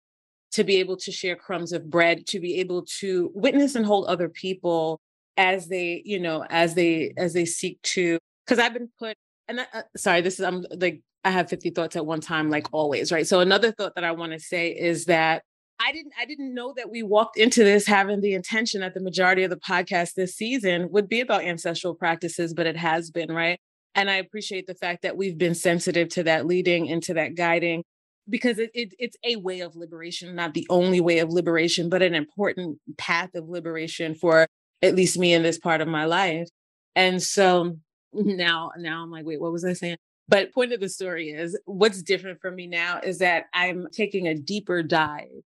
to 0.53 0.65
be 0.65 0.77
able 0.77 0.97
to 0.99 1.13
share 1.13 1.37
crumbs 1.37 1.73
of 1.73 1.89
bread, 1.89 2.27
to 2.27 2.41
be 2.41 2.59
able 2.61 2.85
to 3.01 3.31
witness 3.33 3.77
and 3.77 3.87
hold 3.87 4.07
other 4.07 4.29
people 4.29 5.01
as 5.37 5.69
they, 5.69 6.03
you 6.05 6.19
know, 6.19 6.45
as 6.51 6.75
they 6.75 7.13
as 7.17 7.33
they 7.33 7.45
seek 7.45 7.81
to, 7.83 8.19
because 8.45 8.59
I've 8.59 8.75
been 8.75 8.91
put, 8.99 9.17
and 9.49 9.61
I, 9.61 9.67
uh, 9.73 9.83
sorry, 9.97 10.21
this 10.21 10.39
is 10.39 10.45
I'm 10.45 10.65
like 10.71 11.01
I 11.25 11.31
have 11.31 11.49
50 11.49 11.71
thoughts 11.71 11.97
at 11.97 12.07
one 12.07 12.21
time, 12.21 12.51
like 12.51 12.69
always, 12.73 13.11
right? 13.11 13.27
So 13.27 13.41
another 13.41 13.73
thought 13.73 13.95
that 13.97 14.05
I 14.05 14.13
want 14.13 14.33
to 14.33 14.39
say 14.39 14.69
is 14.69 15.07
that 15.07 15.43
I 15.81 15.93
didn't 15.93 16.13
I 16.19 16.25
didn't 16.25 16.55
know 16.55 16.73
that 16.77 16.91
we 16.91 17.03
walked 17.03 17.37
into 17.37 17.65
this 17.65 17.87
having 17.87 18.21
the 18.21 18.35
intention 18.35 18.81
that 18.81 18.95
the 18.95 19.01
majority 19.01 19.43
of 19.43 19.51
the 19.51 19.57
podcast 19.57 20.15
this 20.15 20.35
season 20.35 20.89
would 20.91 21.09
be 21.09 21.21
about 21.21 21.45
ancestral 21.45 21.95
practices, 21.95 22.55
but 22.55 22.67
it 22.67 22.77
has 22.77 23.11
been, 23.11 23.33
right? 23.33 23.59
And 23.95 24.11
I 24.11 24.17
appreciate 24.17 24.67
the 24.67 24.75
fact 24.75 25.03
that 25.03 25.17
we've 25.17 25.39
been 25.39 25.55
sensitive 25.55 26.09
to 26.11 26.23
that 26.25 26.47
leading 26.47 26.87
into 26.87 27.15
that 27.15 27.37
guiding 27.37 27.85
because 28.29 28.59
it, 28.59 28.71
it, 28.75 28.95
it's 28.99 29.17
a 29.25 29.37
way 29.37 29.61
of 29.61 29.77
liberation, 29.77 30.35
not 30.35 30.55
the 30.55 30.67
only 30.71 31.01
way 31.01 31.19
of 31.19 31.31
liberation, 31.31 31.89
but 31.89 32.03
an 32.03 32.15
important 32.15 32.79
path 32.97 33.35
of 33.35 33.49
liberation 33.49 34.15
for 34.15 34.47
at 34.83 34.95
least 34.95 35.19
me 35.19 35.33
in 35.33 35.43
this 35.43 35.59
part 35.59 35.81
of 35.81 35.89
my 35.89 36.05
life. 36.05 36.49
And 36.97 37.23
so 37.23 37.77
now, 38.13 38.71
now 38.79 39.03
I'm 39.03 39.11
like, 39.11 39.27
wait, 39.27 39.41
what 39.41 39.53
was 39.53 39.65
I 39.65 39.75
saying? 39.75 39.97
But 40.27 40.55
point 40.55 40.73
of 40.73 40.81
the 40.81 40.89
story 40.89 41.29
is 41.29 41.59
what's 41.67 42.03
different 42.03 42.41
for 42.41 42.51
me 42.51 42.67
now 42.67 43.01
is 43.03 43.19
that 43.19 43.45
I'm 43.53 43.89
taking 43.93 44.27
a 44.27 44.35
deeper 44.35 44.83
dive 44.83 45.43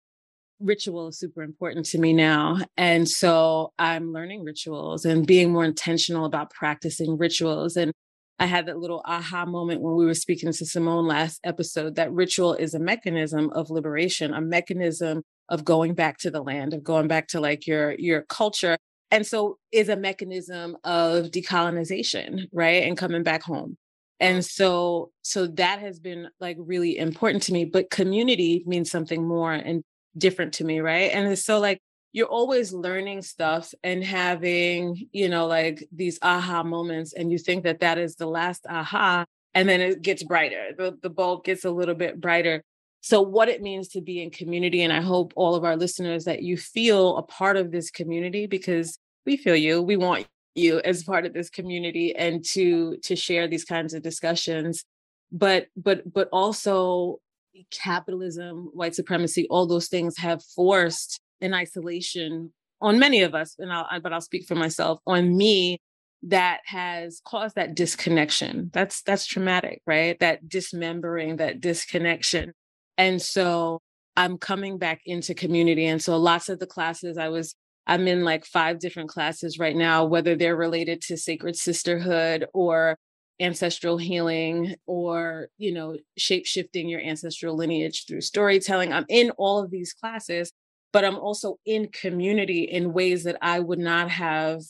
ritual 0.59 1.09
is 1.09 1.19
super 1.19 1.43
important 1.43 1.85
to 1.87 1.97
me 1.97 2.13
now. 2.13 2.57
And 2.77 3.07
so 3.07 3.73
I'm 3.77 4.13
learning 4.13 4.43
rituals 4.43 5.05
and 5.05 5.25
being 5.25 5.51
more 5.51 5.65
intentional 5.65 6.25
about 6.25 6.51
practicing 6.51 7.17
rituals. 7.17 7.77
And 7.77 7.91
I 8.39 8.45
had 8.45 8.67
that 8.67 8.77
little 8.77 9.01
aha 9.05 9.45
moment 9.45 9.81
when 9.81 9.95
we 9.95 10.05
were 10.05 10.13
speaking 10.13 10.51
to 10.51 10.65
Simone 10.65 11.07
last 11.07 11.39
episode 11.43 11.95
that 11.95 12.11
ritual 12.11 12.53
is 12.53 12.73
a 12.73 12.79
mechanism 12.79 13.49
of 13.51 13.69
liberation, 13.69 14.33
a 14.33 14.41
mechanism 14.41 15.23
of 15.49 15.65
going 15.65 15.93
back 15.93 16.17
to 16.19 16.31
the 16.31 16.41
land, 16.41 16.73
of 16.73 16.83
going 16.83 17.07
back 17.07 17.27
to 17.29 17.39
like 17.39 17.65
your 17.65 17.93
your 17.93 18.23
culture. 18.23 18.77
And 19.09 19.25
so 19.25 19.57
is 19.71 19.89
a 19.89 19.95
mechanism 19.95 20.77
of 20.83 21.27
decolonization, 21.27 22.47
right? 22.51 22.83
And 22.83 22.97
coming 22.97 23.23
back 23.23 23.41
home. 23.41 23.77
And 24.19 24.45
so 24.45 25.11
so 25.23 25.47
that 25.47 25.79
has 25.79 25.99
been 25.99 26.27
like 26.39 26.57
really 26.59 26.97
important 26.97 27.43
to 27.43 27.53
me, 27.53 27.65
but 27.65 27.89
community 27.89 28.63
means 28.67 28.91
something 28.91 29.27
more 29.27 29.53
and 29.53 29.83
different 30.17 30.53
to 30.53 30.63
me, 30.63 30.79
right? 30.79 31.11
And 31.11 31.27
it's 31.27 31.43
so 31.43 31.59
like 31.59 31.79
you're 32.13 32.27
always 32.27 32.73
learning 32.73 33.21
stuff 33.21 33.73
and 33.83 34.03
having, 34.03 35.07
you 35.11 35.29
know, 35.29 35.47
like 35.47 35.87
these 35.91 36.19
aha 36.21 36.63
moments, 36.63 37.13
and 37.13 37.31
you 37.31 37.37
think 37.37 37.63
that 37.63 37.81
that 37.81 37.97
is 37.97 38.15
the 38.15 38.27
last 38.27 38.65
aha, 38.67 39.25
and 39.53 39.67
then 39.67 39.81
it 39.81 40.01
gets 40.01 40.23
brighter. 40.23 40.71
The, 40.77 40.97
the 41.01 41.09
bulb 41.09 41.43
gets 41.43 41.65
a 41.65 41.71
little 41.71 41.95
bit 41.95 42.19
brighter. 42.19 42.63
So, 43.01 43.21
what 43.21 43.49
it 43.49 43.61
means 43.61 43.89
to 43.89 44.01
be 44.01 44.21
in 44.21 44.31
community, 44.31 44.81
and 44.81 44.91
I 44.91 45.01
hope 45.01 45.33
all 45.35 45.55
of 45.55 45.63
our 45.63 45.75
listeners 45.75 46.25
that 46.25 46.43
you 46.43 46.57
feel 46.57 47.17
a 47.17 47.23
part 47.23 47.57
of 47.57 47.71
this 47.71 47.91
community 47.91 48.47
because 48.47 48.97
we 49.25 49.37
feel 49.37 49.55
you. 49.55 49.81
We 49.81 49.97
want 49.97 50.27
you 50.55 50.79
as 50.79 51.03
part 51.03 51.25
of 51.25 51.33
this 51.33 51.49
community 51.49 52.15
and 52.15 52.43
to 52.43 52.97
to 53.03 53.15
share 53.15 53.47
these 53.47 53.63
kinds 53.63 53.93
of 53.93 54.01
discussions 54.01 54.83
but 55.31 55.67
but 55.75 56.11
but 56.11 56.29
also 56.31 57.19
capitalism, 57.71 58.69
white 58.73 58.95
supremacy, 58.95 59.47
all 59.49 59.65
those 59.65 59.87
things 59.87 60.17
have 60.17 60.43
forced 60.43 61.19
an 61.41 61.53
isolation 61.53 62.53
on 62.81 62.99
many 62.99 63.21
of 63.21 63.33
us, 63.33 63.55
and 63.57 63.71
I'll, 63.71 63.87
but 64.01 64.13
I'll 64.13 64.21
speak 64.21 64.45
for 64.45 64.55
myself, 64.55 64.99
on 65.07 65.35
me 65.35 65.79
that 66.23 66.61
has 66.65 67.21
caused 67.25 67.55
that 67.55 67.75
disconnection. 67.75 68.69
That's 68.73 69.01
that's 69.03 69.25
traumatic, 69.25 69.81
right? 69.85 70.19
That 70.19 70.47
dismembering, 70.47 71.37
that 71.37 71.61
disconnection. 71.61 72.53
And 72.97 73.21
so 73.21 73.79
I'm 74.15 74.37
coming 74.37 74.77
back 74.77 75.01
into 75.05 75.35
community. 75.35 75.85
And 75.85 76.01
so 76.01 76.17
lots 76.17 76.49
of 76.49 76.59
the 76.59 76.65
classes 76.65 77.17
I 77.17 77.29
was 77.29 77.55
I'm 77.85 78.07
in 78.07 78.23
like 78.23 78.45
five 78.45 78.79
different 78.79 79.09
classes 79.09 79.59
right 79.59 79.75
now, 79.75 80.05
whether 80.05 80.35
they're 80.35 80.57
related 80.57 81.01
to 81.03 81.17
sacred 81.17 81.55
sisterhood 81.55 82.45
or 82.53 82.97
ancestral 83.39 83.97
healing 83.97 84.75
or 84.85 85.49
you 85.57 85.71
know 85.71 85.97
shape 86.17 86.45
shifting 86.45 86.89
your 86.89 87.01
ancestral 87.01 87.55
lineage 87.55 88.05
through 88.07 88.21
storytelling. 88.21 88.93
I'm 88.93 89.05
in 89.09 89.31
all 89.31 89.59
of 89.59 89.71
these 89.71 89.93
classes 89.93 90.51
but 90.93 91.05
i'm 91.05 91.17
also 91.17 91.59
in 91.65 91.87
community 91.89 92.63
in 92.63 92.93
ways 92.93 93.23
that 93.23 93.37
i 93.41 93.59
would 93.59 93.79
not 93.79 94.09
have. 94.09 94.61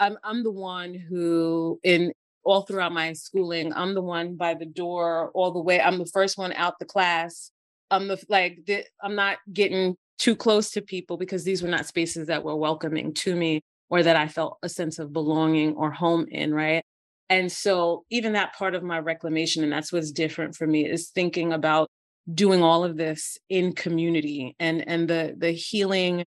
I'm 0.00 0.16
i'm 0.24 0.42
the 0.42 0.50
one 0.50 0.94
who 0.94 1.78
in 1.82 2.12
all 2.44 2.62
throughout 2.62 2.92
my 2.92 3.12
schooling 3.12 3.72
i'm 3.74 3.94
the 3.94 4.02
one 4.02 4.36
by 4.36 4.54
the 4.54 4.66
door 4.66 5.30
all 5.34 5.52
the 5.52 5.60
way. 5.60 5.80
I'm 5.80 5.98
the 5.98 6.06
first 6.06 6.36
one 6.38 6.52
out 6.54 6.78
the 6.78 6.84
class. 6.84 7.50
I'm 7.90 8.08
the 8.08 8.22
like 8.28 8.64
the, 8.66 8.84
i'm 9.02 9.14
not 9.14 9.38
getting 9.52 9.96
too 10.18 10.36
close 10.36 10.70
to 10.70 10.80
people 10.80 11.16
because 11.16 11.44
these 11.44 11.62
were 11.62 11.68
not 11.68 11.86
spaces 11.86 12.28
that 12.28 12.44
were 12.44 12.56
welcoming 12.56 13.12
to 13.14 13.34
me 13.34 13.62
or 13.90 14.02
that 14.02 14.16
i 14.16 14.26
felt 14.26 14.58
a 14.62 14.68
sense 14.68 14.98
of 14.98 15.12
belonging 15.12 15.74
or 15.74 15.90
home 15.90 16.26
in 16.30 16.54
right 16.54 16.84
and 17.28 17.50
so, 17.50 18.04
even 18.10 18.34
that 18.34 18.54
part 18.54 18.74
of 18.74 18.82
my 18.82 18.98
reclamation, 18.98 19.62
and 19.62 19.72
that's 19.72 19.92
what's 19.92 20.12
different 20.12 20.54
for 20.54 20.66
me, 20.66 20.86
is 20.86 21.10
thinking 21.10 21.52
about 21.52 21.88
doing 22.32 22.62
all 22.62 22.84
of 22.84 22.96
this 22.96 23.38
in 23.48 23.72
community 23.72 24.54
and 24.58 24.86
and 24.86 25.08
the 25.08 25.34
the 25.36 25.52
healing, 25.52 26.24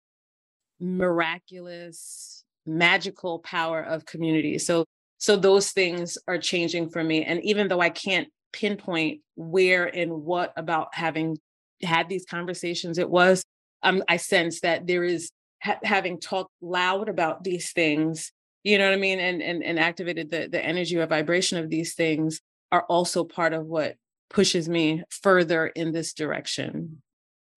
miraculous, 0.80 2.44
magical 2.64 3.38
power 3.40 3.82
of 3.82 4.06
community. 4.06 4.58
So 4.58 4.84
so 5.18 5.36
those 5.36 5.72
things 5.72 6.18
are 6.28 6.38
changing 6.38 6.90
for 6.90 7.02
me. 7.02 7.24
And 7.24 7.42
even 7.42 7.68
though 7.68 7.80
I 7.80 7.90
can't 7.90 8.28
pinpoint 8.52 9.20
where 9.34 9.84
and 9.84 10.24
what 10.24 10.52
about 10.56 10.88
having 10.94 11.38
had 11.82 12.08
these 12.08 12.24
conversations 12.24 12.98
it 12.98 13.08
was, 13.08 13.44
um, 13.82 14.02
I 14.08 14.16
sense 14.16 14.60
that 14.60 14.86
there 14.86 15.04
is 15.04 15.30
ha- 15.62 15.78
having 15.82 16.20
talked 16.20 16.52
loud 16.60 17.08
about 17.08 17.44
these 17.44 17.72
things 17.72 18.32
you 18.66 18.78
know 18.78 18.86
what 18.86 18.94
I 18.94 19.00
mean? 19.00 19.20
And 19.20 19.40
and 19.40 19.62
and 19.62 19.78
activated 19.78 20.28
the 20.28 20.48
the 20.48 20.62
energy 20.62 20.96
or 20.96 21.06
vibration 21.06 21.56
of 21.56 21.70
these 21.70 21.94
things 21.94 22.40
are 22.72 22.82
also 22.88 23.22
part 23.22 23.52
of 23.52 23.66
what 23.66 23.94
pushes 24.28 24.68
me 24.68 25.04
further 25.08 25.68
in 25.68 25.92
this 25.92 26.12
direction. 26.12 27.00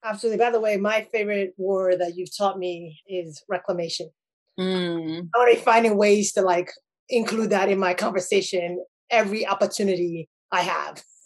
Absolutely. 0.05 0.37
By 0.37 0.51
the 0.51 0.59
way, 0.59 0.77
my 0.77 1.07
favorite 1.11 1.55
word 1.57 1.99
that 1.99 2.15
you've 2.15 2.37
taught 2.37 2.59
me 2.59 3.01
is 3.07 3.43
reclamation. 3.49 4.11
Mm. 4.59 5.21
I'm 5.21 5.29
already 5.35 5.59
finding 5.59 5.97
ways 5.97 6.31
to 6.33 6.43
like 6.43 6.69
include 7.09 7.49
that 7.49 7.69
in 7.69 7.79
my 7.79 7.95
conversation 7.95 8.83
every 9.09 9.47
opportunity 9.47 10.29
I 10.51 10.61
have. 10.61 11.03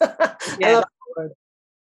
yeah. 0.58 0.80
I 1.18 1.26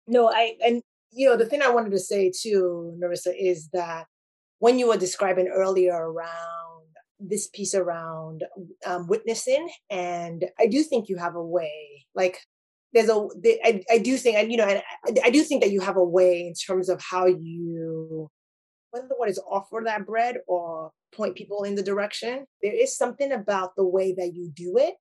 no, 0.08 0.28
I 0.28 0.56
and 0.66 0.82
you 1.12 1.30
know 1.30 1.38
the 1.38 1.46
thing 1.46 1.62
I 1.62 1.70
wanted 1.70 1.92
to 1.92 2.00
say 2.00 2.32
too, 2.36 2.98
Norissa, 3.00 3.32
is 3.40 3.70
that 3.74 4.08
when 4.58 4.80
you 4.80 4.88
were 4.88 4.98
describing 4.98 5.50
earlier 5.50 5.94
around 5.94 6.75
this 7.20 7.48
piece 7.48 7.74
around 7.74 8.44
um, 8.86 9.08
witnessing 9.08 9.70
and 9.90 10.46
i 10.60 10.68
do 10.68 10.84
think 10.84 11.08
you 11.08 11.18
have 11.18 11.36
a 11.36 11.44
way 11.44 12.06
like 12.14 12.40
there's 12.94 13.10
a 13.10 13.28
I, 13.64 13.84
I 13.92 13.98
do 13.98 14.18
think 14.18 14.38
and 14.38 14.52
you 14.52 14.58
know 14.58 14.66
I, 14.66 14.84
I 15.24 15.30
do 15.30 15.44
think 15.44 15.64
that 15.64 15.72
you 15.72 15.82
have 15.82 15.98
a 15.98 16.04
way 16.04 16.48
in 16.48 16.54
terms 16.54 16.90
of 16.90 17.02
how 17.02 17.26
you 17.26 18.30
whether 18.96 19.08
the 19.08 19.16
word 19.20 19.30
is 19.30 19.42
offer 19.50 19.82
that 19.86 20.06
bread 20.06 20.38
or 20.48 20.92
point 21.14 21.36
people 21.36 21.64
in 21.64 21.76
the 21.76 21.84
direction, 21.84 22.46
there 22.62 22.74
is 22.74 22.98
something 22.98 23.32
about 23.32 23.76
the 23.76 23.86
way 23.86 24.14
that 24.14 24.34
you 24.34 24.52
do 24.56 24.78
it 24.78 24.96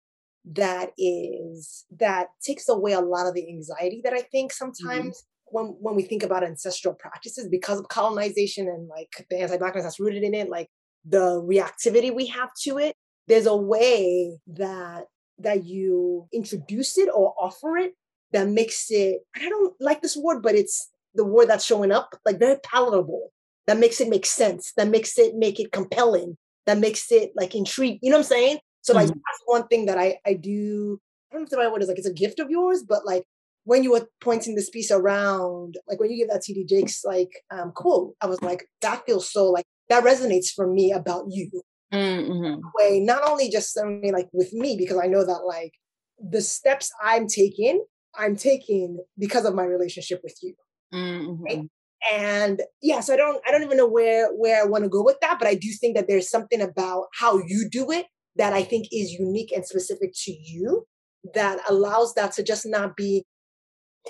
that 0.53 0.91
is 0.99 1.87
that 1.99 2.27
takes 2.43 2.69
away 2.69 2.93
a 2.93 3.01
lot 3.01 3.27
of 3.27 3.35
the 3.35 3.49
anxiety 3.49 4.03
that 4.05 4.13
I 4.13 4.21
think 4.21 4.53
mm-hmm. 4.53 4.73
sometimes 4.73 5.19
mm-hmm. 5.19 5.57
when 5.57 5.67
when 5.81 5.95
we 5.95 6.03
think 6.03 6.23
about 6.23 6.45
ancestral 6.45 6.95
practices 6.95 7.49
because 7.49 7.79
of 7.79 7.89
colonization 7.89 8.69
and 8.69 8.89
like 8.89 9.09
the 9.31 9.41
anti-blackness 9.41 9.85
that's 9.85 10.01
rooted 10.01 10.23
in 10.23 10.35
it, 10.35 10.51
like 10.51 10.69
the 11.05 11.43
reactivity 11.43 12.15
we 12.15 12.27
have 12.27 12.51
to 12.63 12.79
it, 12.79 12.97
there's 13.27 13.47
a 13.47 13.57
way 13.57 14.39
that 14.47 15.07
that 15.39 15.65
you 15.65 16.29
introduce 16.33 16.97
it 16.97 17.09
or 17.13 17.35
offer 17.39 17.77
it 17.77 17.95
that 18.33 18.49
makes 18.49 18.91
it 18.91 19.23
I 19.37 19.49
don't 19.49 19.75
like 19.81 20.03
this 20.03 20.17
word, 20.17 20.43
but 20.43 20.55
it's 20.55 20.91
the 21.15 21.25
word 21.25 21.49
that's 21.49 21.65
showing 21.65 21.93
up, 21.93 22.17
like 22.25 22.39
very 22.39 22.57
palatable. 22.63 23.31
That 23.67 23.79
makes 23.79 24.01
it 24.01 24.09
make 24.09 24.27
sense. 24.27 24.73
That 24.77 24.89
makes 24.89 25.19
it 25.19 25.37
make 25.37 25.59
it 25.59 25.73
compelling. 25.73 26.37
That 26.67 26.79
makes 26.79 27.11
it 27.11 27.33
like 27.35 27.55
intrigue. 27.55 27.99
You 28.03 28.11
know 28.11 28.17
what 28.19 28.27
I'm 28.27 28.29
saying? 28.29 28.59
So 28.83 28.93
like 28.93 29.07
mm-hmm. 29.07 29.19
that's 29.19 29.43
one 29.47 29.67
thing 29.69 29.87
that 29.87 29.99
I 29.99 30.19
I 30.27 30.35
do. 30.35 31.01
I 31.31 31.35
don't 31.35 31.43
know 31.43 31.45
if 31.45 31.51
the 31.51 31.57
right 31.57 31.73
word 31.73 31.83
is 31.83 31.89
like 31.89 31.99
it's 31.99 32.07
a 32.07 32.13
gift 32.13 32.39
of 32.41 32.51
yours, 32.51 32.83
but 32.83 33.07
like 33.07 33.25
when 33.65 33.83
you 33.83 33.93
were 33.93 34.07
pointing 34.21 34.55
this 34.55 34.71
piece 34.71 34.91
around, 34.91 35.77
like 35.89 36.01
when 36.01 36.11
you 36.11 36.19
give 36.19 36.29
that 36.29 36.43
TD 36.43 36.69
Jakes 36.69 37.05
like 37.05 37.31
um, 37.51 37.73
quote, 37.75 38.15
I 38.21 38.27
was 38.27 38.41
like, 38.43 38.67
that 38.83 39.05
feels 39.07 39.31
so 39.31 39.51
like 39.51 39.65
that 39.89 40.05
resonates 40.05 40.53
for 40.55 40.67
me 40.67 40.93
about 40.93 41.27
you. 41.31 41.51
Mm-hmm. 41.93 42.61
Way 42.77 43.01
not 43.01 43.29
only 43.29 43.51
just 43.51 43.79
I 43.79 43.87
mean, 43.87 44.13
like 44.13 44.29
with 44.33 44.53
me 44.53 44.77
because 44.77 44.99
I 44.99 45.07
know 45.07 45.25
that 45.25 45.43
like 45.47 45.73
the 46.19 46.41
steps 46.41 46.91
I'm 47.03 47.27
taking, 47.27 47.85
I'm 48.17 48.37
taking 48.37 48.99
because 49.19 49.45
of 49.45 49.55
my 49.55 49.65
relationship 49.65 50.21
with 50.23 50.37
you. 50.43 50.55
Mm-hmm. 50.93 51.43
Right? 51.43 51.71
and 52.13 52.61
yes 52.83 53.09
i 53.09 53.17
don't 53.17 53.41
i 53.49 53.51
don't 53.51 53.63
even 53.63 53.79
know 53.79 53.89
where 53.89 54.29
where 54.35 54.63
i 54.63 54.67
want 54.67 54.85
to 54.85 54.91
go 54.91 55.03
with 55.03 55.17
that 55.23 55.39
but 55.39 55.49
i 55.49 55.55
do 55.55 55.69
think 55.81 55.97
that 55.97 56.07
there's 56.07 56.29
something 56.29 56.61
about 56.61 57.07
how 57.19 57.39
you 57.39 57.67
do 57.71 57.91
it 57.91 58.05
that 58.37 58.53
I 58.53 58.63
think 58.63 58.89
is 58.93 59.13
unique 59.13 59.53
and 59.53 59.65
specific 59.65 60.13
to 60.25 60.33
you 60.33 60.87
that 61.35 61.59
allows 61.69 62.15
that 62.15 62.33
to 62.33 62.43
just 62.43 62.67
not 62.67 62.97
be 62.97 63.25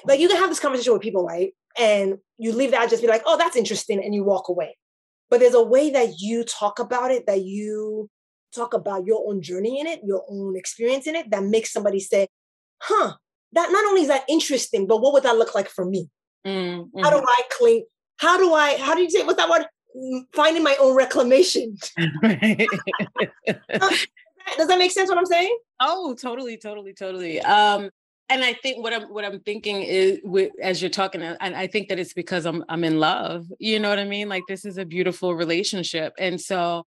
like 0.04 0.20
you 0.20 0.28
can 0.28 0.36
have 0.36 0.50
this 0.50 0.60
conversation 0.60 0.92
with 0.92 1.02
people, 1.02 1.24
right? 1.24 1.52
And 1.78 2.18
you 2.38 2.52
leave 2.52 2.70
that 2.72 2.90
just 2.90 3.02
be 3.02 3.08
like, 3.08 3.22
oh, 3.26 3.36
that's 3.36 3.56
interesting, 3.56 4.02
and 4.02 4.14
you 4.14 4.24
walk 4.24 4.48
away. 4.48 4.76
But 5.30 5.40
there's 5.40 5.54
a 5.54 5.62
way 5.62 5.90
that 5.90 6.20
you 6.20 6.44
talk 6.44 6.78
about 6.78 7.10
it, 7.10 7.26
that 7.26 7.42
you 7.44 8.08
talk 8.54 8.74
about 8.74 9.06
your 9.06 9.24
own 9.28 9.42
journey 9.42 9.80
in 9.80 9.86
it, 9.86 10.00
your 10.04 10.24
own 10.28 10.56
experience 10.56 11.06
in 11.06 11.16
it, 11.16 11.30
that 11.30 11.42
makes 11.42 11.72
somebody 11.72 12.00
say, 12.00 12.28
huh, 12.80 13.14
that 13.52 13.72
not 13.72 13.84
only 13.86 14.02
is 14.02 14.08
that 14.08 14.24
interesting, 14.28 14.86
but 14.86 15.00
what 15.00 15.12
would 15.12 15.24
that 15.24 15.36
look 15.36 15.54
like 15.54 15.68
for 15.68 15.84
me? 15.84 16.08
Mm-hmm. 16.46 17.02
How 17.02 17.10
do 17.10 17.24
I 17.26 17.42
clean? 17.58 17.84
How 18.18 18.38
do 18.38 18.54
I, 18.54 18.76
how 18.76 18.94
do 18.94 19.02
you 19.02 19.10
say, 19.10 19.24
what's 19.24 19.38
that 19.38 19.50
word? 19.50 19.66
finding 20.32 20.62
my 20.62 20.76
own 20.80 20.96
reclamation. 20.96 21.76
Does 24.56 24.68
that 24.68 24.78
make 24.78 24.90
sense 24.90 25.08
what 25.08 25.18
I'm 25.18 25.26
saying? 25.26 25.56
Oh, 25.80 26.14
totally, 26.14 26.56
totally, 26.56 26.92
totally. 26.92 27.40
Um, 27.40 27.90
and 28.28 28.42
I 28.42 28.54
think 28.54 28.82
what 28.82 28.92
I'm 28.94 29.02
what 29.12 29.24
I'm 29.24 29.40
thinking 29.40 29.82
is 29.82 30.20
with, 30.24 30.52
as 30.62 30.80
you're 30.80 30.90
talking, 30.90 31.22
and 31.22 31.54
I 31.54 31.66
think 31.66 31.88
that 31.88 31.98
it's 31.98 32.14
because 32.14 32.46
I'm 32.46 32.64
I'm 32.68 32.84
in 32.84 32.98
love. 32.98 33.46
You 33.58 33.78
know 33.78 33.90
what 33.90 33.98
I 33.98 34.04
mean? 34.04 34.28
Like 34.28 34.44
this 34.48 34.64
is 34.64 34.78
a 34.78 34.84
beautiful 34.84 35.34
relationship, 35.34 36.14
and 36.18 36.40
so 36.40 36.84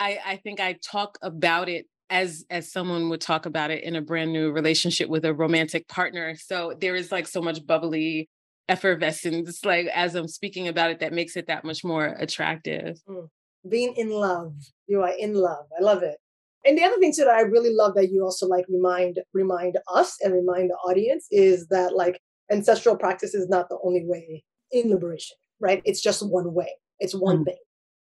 I 0.00 0.18
I 0.26 0.36
think 0.36 0.60
I 0.60 0.78
talk 0.84 1.18
about 1.22 1.68
it 1.68 1.86
as 2.10 2.44
as 2.50 2.72
someone 2.72 3.08
would 3.10 3.20
talk 3.20 3.46
about 3.46 3.70
it 3.70 3.84
in 3.84 3.96
a 3.96 4.02
brand 4.02 4.32
new 4.32 4.50
relationship 4.50 5.08
with 5.08 5.24
a 5.24 5.32
romantic 5.32 5.88
partner. 5.88 6.34
So 6.36 6.74
there 6.80 6.96
is 6.96 7.12
like 7.12 7.28
so 7.28 7.40
much 7.40 7.64
bubbly 7.64 8.28
effervescence 8.68 9.62
like 9.64 9.86
as 9.88 10.14
i'm 10.14 10.26
speaking 10.26 10.68
about 10.68 10.90
it 10.90 11.00
that 11.00 11.12
makes 11.12 11.36
it 11.36 11.46
that 11.48 11.64
much 11.64 11.84
more 11.84 12.16
attractive 12.18 12.98
mm. 13.06 13.28
being 13.68 13.92
in 13.96 14.08
love 14.08 14.54
you 14.86 15.02
are 15.02 15.12
in 15.18 15.34
love 15.34 15.66
i 15.78 15.82
love 15.82 16.02
it 16.02 16.16
and 16.64 16.78
the 16.78 16.84
other 16.84 16.98
thing 16.98 17.12
too 17.12 17.24
that 17.24 17.34
i 17.34 17.40
really 17.40 17.72
love 17.72 17.94
that 17.94 18.10
you 18.10 18.22
also 18.22 18.46
like 18.46 18.64
remind 18.68 19.20
remind 19.32 19.78
us 19.92 20.16
and 20.22 20.32
remind 20.32 20.70
the 20.70 20.74
audience 20.88 21.26
is 21.30 21.66
that 21.68 21.94
like 21.94 22.20
ancestral 22.50 22.96
practice 22.96 23.34
is 23.34 23.48
not 23.48 23.68
the 23.68 23.78
only 23.82 24.04
way 24.04 24.44
in 24.72 24.90
liberation 24.90 25.36
right 25.60 25.82
it's 25.84 26.02
just 26.02 26.26
one 26.26 26.52
way 26.52 26.70
it's 26.98 27.14
one 27.14 27.38
mm. 27.38 27.46
thing 27.46 27.58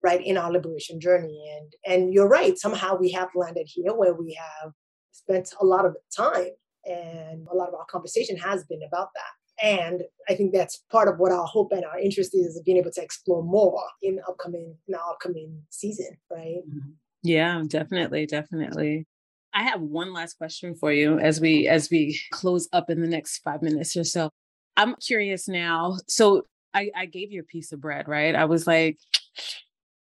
right 0.03 0.25
in 0.25 0.37
our 0.37 0.51
liberation 0.51 0.99
journey 0.99 1.57
and 1.57 1.73
and 1.85 2.13
you're 2.13 2.27
right 2.27 2.57
somehow 2.57 2.95
we 2.95 3.11
have 3.11 3.29
landed 3.35 3.67
here 3.67 3.93
where 3.93 4.13
we 4.13 4.33
have 4.33 4.71
spent 5.11 5.53
a 5.59 5.65
lot 5.65 5.85
of 5.85 5.95
time 6.15 6.51
and 6.85 7.47
a 7.51 7.55
lot 7.55 7.67
of 7.67 7.75
our 7.75 7.85
conversation 7.85 8.37
has 8.37 8.63
been 8.65 8.81
about 8.87 9.09
that 9.13 9.31
and 9.61 10.03
I 10.29 10.35
think 10.35 10.53
that's 10.53 10.83
part 10.89 11.07
of 11.07 11.19
what 11.19 11.31
our 11.31 11.45
hope 11.45 11.71
and 11.71 11.83
our 11.83 11.99
interest 11.99 12.33
is, 12.33 12.55
is 12.55 12.61
being 12.63 12.77
able 12.77 12.91
to 12.91 13.01
explore 13.01 13.43
more 13.43 13.83
in 14.01 14.19
upcoming 14.27 14.75
in 14.87 14.95
our 14.95 15.11
upcoming 15.11 15.63
season, 15.69 16.17
right? 16.31 16.61
Mm-hmm. 16.67 16.91
Yeah, 17.23 17.63
definitely, 17.67 18.25
definitely. 18.25 19.05
I 19.53 19.63
have 19.63 19.81
one 19.81 20.13
last 20.13 20.37
question 20.37 20.75
for 20.75 20.91
you 20.91 21.19
as 21.19 21.41
we 21.41 21.67
as 21.67 21.89
we 21.89 22.19
close 22.31 22.69
up 22.71 22.89
in 22.89 23.01
the 23.01 23.07
next 23.07 23.39
five 23.39 23.61
minutes 23.61 23.97
or 23.97 24.03
so. 24.03 24.29
I'm 24.77 24.95
curious 24.95 25.47
now. 25.47 25.97
So 26.07 26.43
I, 26.73 26.91
I 26.95 27.05
gave 27.07 27.31
you 27.31 27.41
a 27.41 27.45
piece 27.45 27.71
of 27.71 27.81
bread, 27.81 28.07
right? 28.07 28.35
I 28.35 28.45
was 28.45 28.67
like, 28.67 28.97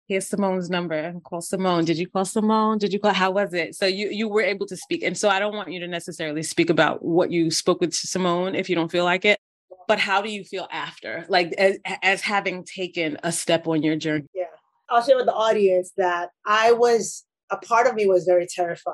here's 0.07 0.27
Simone's 0.27 0.69
number. 0.69 1.13
Call 1.23 1.41
Simone. 1.41 1.85
Did 1.85 1.97
you 1.97 2.07
call 2.07 2.25
Simone? 2.25 2.77
Did 2.77 2.91
you 2.93 2.99
call? 2.99 3.13
How 3.13 3.31
was 3.31 3.53
it? 3.53 3.75
So 3.75 3.85
you 3.85 4.09
you 4.09 4.27
were 4.27 4.41
able 4.41 4.67
to 4.67 4.77
speak, 4.77 5.01
and 5.01 5.17
so 5.17 5.29
I 5.29 5.39
don't 5.39 5.55
want 5.55 5.71
you 5.71 5.79
to 5.79 5.87
necessarily 5.87 6.43
speak 6.43 6.69
about 6.69 7.03
what 7.03 7.31
you 7.31 7.49
spoke 7.49 7.79
with 7.81 7.93
Simone 7.93 8.53
if 8.53 8.69
you 8.69 8.75
don't 8.75 8.91
feel 8.91 9.05
like 9.05 9.25
it 9.25 9.39
but 9.87 9.99
how 9.99 10.21
do 10.21 10.29
you 10.29 10.43
feel 10.43 10.67
after 10.71 11.25
like 11.29 11.53
as, 11.53 11.77
as 12.03 12.21
having 12.21 12.63
taken 12.63 13.17
a 13.23 13.31
step 13.31 13.67
on 13.67 13.81
your 13.81 13.95
journey 13.95 14.27
yeah 14.35 14.43
i'll 14.89 15.03
share 15.03 15.17
with 15.17 15.25
the 15.25 15.33
audience 15.33 15.91
that 15.97 16.29
i 16.45 16.71
was 16.71 17.25
a 17.49 17.57
part 17.57 17.87
of 17.87 17.95
me 17.95 18.05
was 18.05 18.25
very 18.25 18.47
terrified 18.47 18.93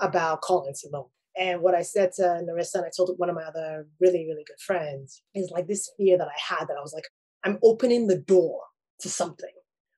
about 0.00 0.40
calling 0.40 0.74
simone 0.74 1.06
and 1.36 1.62
what 1.62 1.74
I 1.74 1.82
said 1.82 2.12
to 2.16 2.22
Norissa, 2.22 2.76
and 2.76 2.84
I 2.84 2.90
told 2.94 3.14
one 3.16 3.30
of 3.30 3.34
my 3.34 3.42
other 3.42 3.86
really, 4.00 4.26
really 4.28 4.44
good 4.46 4.60
friends, 4.60 5.22
is 5.34 5.50
like 5.50 5.66
this 5.66 5.90
fear 5.96 6.18
that 6.18 6.28
I 6.28 6.54
had 6.54 6.68
that 6.68 6.76
I 6.76 6.82
was 6.82 6.92
like, 6.92 7.08
I'm 7.44 7.58
opening 7.62 8.06
the 8.06 8.18
door 8.18 8.60
to 9.00 9.08
something, 9.08 9.50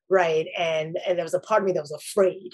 right? 0.08 0.46
And 0.56 0.96
and 1.06 1.18
there 1.18 1.24
was 1.24 1.34
a 1.34 1.40
part 1.40 1.62
of 1.62 1.66
me 1.66 1.72
that 1.72 1.82
was 1.82 1.92
afraid. 1.92 2.50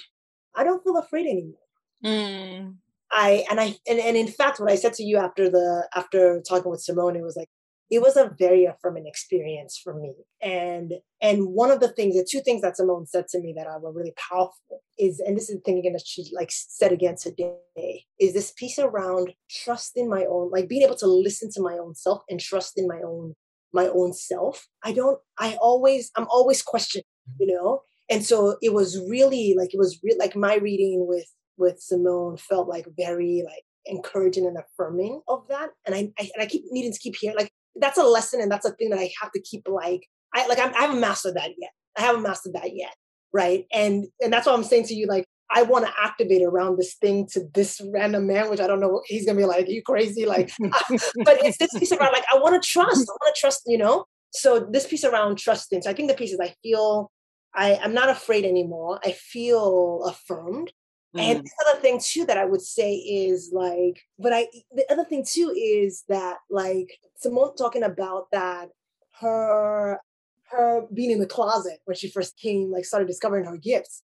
I 0.54 0.64
don't 0.64 0.82
feel 0.82 0.96
afraid 0.96 1.26
anymore. 1.26 1.58
Mm. 2.04 2.76
I 3.12 3.44
and 3.50 3.60
I 3.60 3.76
and, 3.86 4.00
and 4.00 4.16
in 4.16 4.28
fact, 4.28 4.60
what 4.60 4.70
I 4.70 4.76
said 4.76 4.94
to 4.94 5.02
you 5.02 5.18
after 5.18 5.50
the 5.50 5.88
after 5.94 6.42
talking 6.48 6.70
with 6.70 6.80
Simone, 6.80 7.16
it 7.16 7.22
was 7.22 7.36
like, 7.36 7.50
it 7.90 8.00
was 8.00 8.16
a 8.16 8.34
very 8.38 8.64
affirming 8.66 9.06
experience 9.06 9.80
for 9.82 9.94
me. 9.94 10.14
And 10.40 10.94
and 11.20 11.48
one 11.48 11.70
of 11.70 11.80
the 11.80 11.88
things, 11.88 12.14
the 12.14 12.26
two 12.28 12.40
things 12.40 12.62
that 12.62 12.76
Simone 12.76 13.06
said 13.06 13.26
to 13.28 13.40
me 13.40 13.52
that 13.56 13.66
are 13.66 13.80
really 13.92 14.14
powerful 14.16 14.82
is, 14.98 15.20
and 15.20 15.36
this 15.36 15.50
is 15.50 15.56
the 15.56 15.62
thing 15.62 15.78
again 15.78 15.94
that 15.94 16.06
she 16.06 16.30
like 16.32 16.50
said 16.52 16.92
again 16.92 17.16
today, 17.20 18.04
is 18.20 18.32
this 18.32 18.52
piece 18.52 18.78
around 18.78 19.32
trusting 19.50 20.08
my 20.08 20.24
own, 20.24 20.50
like 20.50 20.68
being 20.68 20.82
able 20.82 20.96
to 20.96 21.06
listen 21.06 21.50
to 21.52 21.62
my 21.62 21.74
own 21.74 21.94
self 21.94 22.22
and 22.30 22.38
trust 22.40 22.78
in 22.78 22.86
my 22.86 23.00
own 23.04 23.34
my 23.72 23.88
own 23.88 24.12
self. 24.12 24.68
I 24.82 24.92
don't, 24.92 25.20
I 25.38 25.56
always, 25.60 26.10
I'm 26.16 26.26
always 26.28 26.60
questioning, 26.60 27.04
you 27.38 27.46
know? 27.54 27.82
And 28.08 28.24
so 28.24 28.56
it 28.60 28.74
was 28.74 29.00
really 29.08 29.54
like 29.56 29.72
it 29.72 29.78
was 29.78 30.00
re- 30.02 30.16
like 30.18 30.34
my 30.34 30.56
reading 30.56 31.06
with 31.06 31.26
with 31.56 31.80
Simone 31.80 32.36
felt 32.36 32.68
like 32.68 32.86
very 32.96 33.42
like 33.44 33.62
encouraging 33.86 34.46
and 34.46 34.56
affirming 34.58 35.22
of 35.28 35.46
that. 35.48 35.70
And 35.86 35.94
I, 35.94 36.10
I, 36.18 36.30
and 36.34 36.42
I 36.42 36.46
keep 36.46 36.64
needing 36.70 36.92
to 36.92 36.98
keep 36.98 37.14
hearing 37.16 37.36
like 37.36 37.52
that's 37.76 37.98
a 37.98 38.04
lesson 38.04 38.40
and 38.40 38.50
that's 38.50 38.66
a 38.66 38.72
thing 38.72 38.90
that 38.90 38.98
I 38.98 39.10
have 39.20 39.32
to 39.32 39.40
keep 39.40 39.66
like 39.68 40.06
I 40.34 40.46
like 40.46 40.58
I'm, 40.58 40.74
I 40.74 40.82
haven't 40.82 41.00
mastered 41.00 41.34
that 41.34 41.50
yet. 41.58 41.70
I 41.96 42.02
haven't 42.02 42.22
mastered 42.22 42.54
that 42.54 42.74
yet, 42.74 42.94
right? 43.32 43.66
And 43.72 44.06
and 44.20 44.32
that's 44.32 44.46
what 44.46 44.54
I'm 44.54 44.64
saying 44.64 44.86
to 44.86 44.94
you. 44.94 45.06
Like 45.06 45.26
I 45.50 45.62
want 45.62 45.86
to 45.86 45.92
activate 46.00 46.42
around 46.42 46.78
this 46.78 46.94
thing 46.94 47.26
to 47.32 47.42
this 47.54 47.80
random 47.92 48.26
man, 48.26 48.50
which 48.50 48.60
I 48.60 48.66
don't 48.66 48.80
know. 48.80 49.02
He's 49.06 49.26
gonna 49.26 49.38
be 49.38 49.44
like, 49.44 49.68
"You 49.68 49.82
crazy?" 49.82 50.26
Like, 50.26 50.50
but 50.60 51.44
it's 51.44 51.58
this 51.58 51.76
piece 51.78 51.92
around 51.92 52.12
like 52.12 52.24
I 52.32 52.38
want 52.38 52.60
to 52.60 52.68
trust. 52.68 53.08
I 53.08 53.12
want 53.12 53.34
to 53.34 53.40
trust. 53.40 53.62
You 53.66 53.78
know. 53.78 54.04
So 54.32 54.68
this 54.70 54.86
piece 54.86 55.04
around 55.04 55.38
trusting. 55.38 55.82
So 55.82 55.90
I 55.90 55.92
think 55.92 56.08
the 56.08 56.16
piece 56.16 56.32
is 56.32 56.40
I 56.40 56.54
feel 56.62 57.10
I 57.54 57.80
I'm 57.82 57.94
not 57.94 58.08
afraid 58.08 58.44
anymore. 58.44 59.00
I 59.04 59.12
feel 59.12 60.04
affirmed. 60.04 60.72
Mm. 61.16 61.20
And 61.20 61.44
the 61.44 61.50
other 61.68 61.80
thing 61.80 62.00
too 62.02 62.24
that 62.26 62.38
I 62.38 62.44
would 62.44 62.62
say 62.62 62.94
is 62.94 63.50
like, 63.52 64.00
but 64.18 64.32
I 64.32 64.46
the 64.72 64.90
other 64.90 65.04
thing 65.04 65.24
too 65.26 65.54
is 65.56 66.04
that 66.08 66.38
like 66.50 66.88
Simone 67.16 67.56
talking 67.56 67.82
about 67.82 68.30
that 68.32 68.68
her 69.20 70.00
her 70.50 70.86
being 70.92 71.10
in 71.10 71.18
the 71.18 71.26
closet 71.26 71.78
when 71.84 71.96
she 71.96 72.08
first 72.08 72.38
came, 72.38 72.70
like 72.70 72.84
started 72.84 73.08
discovering 73.08 73.44
her 73.44 73.56
gifts. 73.56 74.02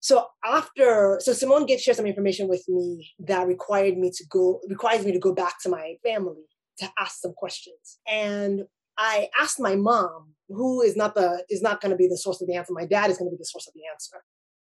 So 0.00 0.26
after, 0.44 1.18
so 1.22 1.32
Simone 1.32 1.64
gave 1.64 1.80
share 1.80 1.94
some 1.94 2.04
information 2.04 2.46
with 2.46 2.68
me 2.68 3.12
that 3.20 3.46
required 3.46 3.96
me 3.96 4.10
to 4.10 4.24
go, 4.28 4.60
requires 4.68 5.04
me 5.04 5.12
to 5.12 5.18
go 5.18 5.32
back 5.32 5.62
to 5.62 5.70
my 5.70 5.94
family 6.04 6.42
to 6.78 6.90
ask 6.98 7.20
some 7.20 7.32
questions. 7.32 8.00
And 8.06 8.64
I 8.98 9.28
asked 9.40 9.60
my 9.60 9.76
mom, 9.76 10.34
who 10.48 10.82
is 10.82 10.94
not 10.94 11.14
the 11.14 11.42
is 11.48 11.62
not 11.62 11.80
going 11.80 11.90
to 11.90 11.96
be 11.96 12.06
the 12.06 12.18
source 12.18 12.42
of 12.42 12.48
the 12.48 12.54
answer. 12.54 12.74
My 12.74 12.84
dad 12.84 13.10
is 13.10 13.16
going 13.16 13.30
to 13.30 13.34
be 13.34 13.40
the 13.40 13.46
source 13.46 13.66
of 13.66 13.72
the 13.72 13.80
answer. 13.90 14.22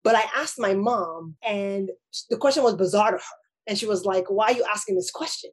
But 0.04 0.16
I 0.16 0.24
asked 0.36 0.60
my 0.60 0.74
mom, 0.74 1.36
and 1.42 1.90
the 2.30 2.38
question 2.38 2.64
was 2.64 2.76
bizarre 2.76 3.12
to 3.12 3.18
her. 3.18 3.24
And 3.68 3.78
she 3.78 3.86
was 3.86 4.06
like, 4.06 4.30
Why 4.30 4.48
are 4.48 4.54
you 4.54 4.66
asking 4.70 4.96
this 4.96 5.12
question? 5.12 5.52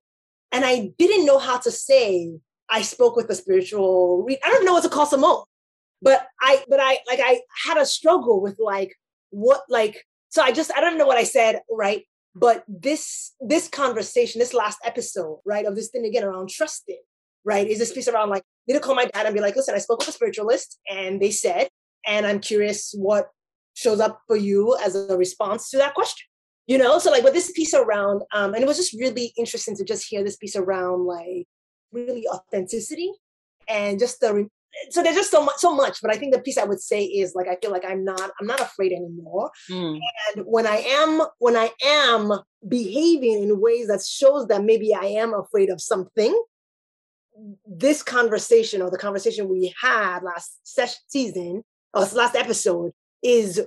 And 0.53 0.65
I 0.65 0.91
didn't 0.99 1.27
know 1.27 1.39
how 1.39 1.59
to 1.59 1.71
say, 1.71 2.33
I 2.69 2.83
spoke 2.83 3.17
with 3.17 3.31
a 3.31 3.35
spiritual, 3.35 4.27
I 4.29 4.51
don't 4.51 4.65
know 4.65 4.73
what 4.73 4.83
to 4.83 4.89
call 4.89 5.07
Simone. 5.07 5.45
but 6.03 6.27
I, 6.41 6.65
but 6.69 6.81
I, 6.81 6.99
like, 7.07 7.21
I 7.23 7.41
had 7.67 7.79
a 7.79 7.87
struggle 7.87 8.41
with 8.41 8.59
like, 8.59 8.95
what, 9.31 9.63
like, 9.69 10.05
so 10.29 10.43
I 10.43 10.53
just, 10.53 10.73
I 10.77 10.81
don't 10.81 10.99
know 10.99 11.07
what 11.07 11.19
I 11.19 11.25
said, 11.25 11.61
right? 11.71 12.05
But 12.35 12.65
this, 12.69 13.33
this 13.41 13.69
conversation, 13.69 14.39
this 14.39 14.55
last 14.55 14.79
episode, 14.85 15.41
right, 15.45 15.67
of 15.67 15.75
this 15.75 15.89
thing 15.89 16.05
again 16.05 16.25
around 16.25 16.49
trusting, 16.49 17.01
right, 17.45 17.67
is 17.67 17.79
this 17.79 17.93
piece 17.93 18.09
around 18.09 18.31
like, 18.31 18.45
need 18.67 18.75
to 18.75 18.81
call 18.81 18.95
my 18.95 19.07
dad 19.07 19.27
and 19.27 19.35
be 19.35 19.41
like, 19.41 19.57
listen, 19.57 19.75
I 19.75 19.79
spoke 19.79 20.01
with 20.01 20.09
a 20.09 20.13
spiritualist 20.13 20.79
and 20.89 21.21
they 21.21 21.31
said, 21.31 21.69
and 22.07 22.27
I'm 22.27 22.41
curious 22.41 22.93
what 22.97 23.31
shows 23.75 24.01
up 24.01 24.21
for 24.27 24.37
you 24.37 24.77
as 24.85 24.95
a 24.95 25.17
response 25.17 25.71
to 25.71 25.77
that 25.77 25.95
question 25.95 26.27
you 26.67 26.79
know 26.79 26.99
so 26.99 27.11
like 27.11 27.23
but 27.23 27.33
this 27.33 27.51
piece 27.53 27.75
around 27.75 28.23
um 28.33 28.55
and 28.55 28.63
it 28.63 28.67
was 28.67 28.77
just 28.77 28.93
really 28.95 29.33
interesting 29.37 29.77
to 29.77 29.85
just 29.85 30.07
hear 30.09 30.23
this 30.23 30.37
piece 30.37 30.57
around 30.57 31.05
like 31.05 31.47
really 31.93 32.27
authenticity 32.29 33.11
and 33.69 33.99
just 33.99 34.21
the 34.21 34.49
so 34.91 35.03
there's 35.03 35.17
just 35.17 35.33
so 35.33 35.45
much 35.45 35.57
so 35.57 35.75
much 35.75 35.99
but 36.01 36.13
i 36.13 36.17
think 36.17 36.33
the 36.33 36.41
piece 36.41 36.59
i 36.59 36.65
would 36.65 36.81
say 36.81 37.03
is 37.03 37.35
like 37.35 37.49
i 37.49 37.57
feel 37.61 37.73
like 37.73 37.85
i'm 37.85 38.05
not 38.05 38.31
i'm 38.41 38.47
not 38.47 38.61
afraid 38.61 38.93
anymore 38.93 39.51
mm. 39.69 39.99
and 40.35 40.45
when 40.47 40.67
i 40.67 40.77
am 40.77 41.23
when 41.39 41.57
i 41.57 41.71
am 41.85 42.31
behaving 42.69 43.43
in 43.43 43.61
ways 43.61 43.89
that 43.89 44.03
shows 44.05 44.47
that 44.47 44.63
maybe 44.63 44.95
i 44.95 45.05
am 45.05 45.35
afraid 45.35 45.71
of 45.71 45.81
something 45.81 46.41
this 47.67 48.03
conversation 48.03 48.83
or 48.83 48.91
the 48.91 48.99
conversation 48.99 49.49
we 49.49 49.75
had 49.81 50.21
last 50.23 50.61
season 51.09 51.65
or 51.95 52.05
last 52.15 52.37
episode 52.37 52.93
is 53.23 53.61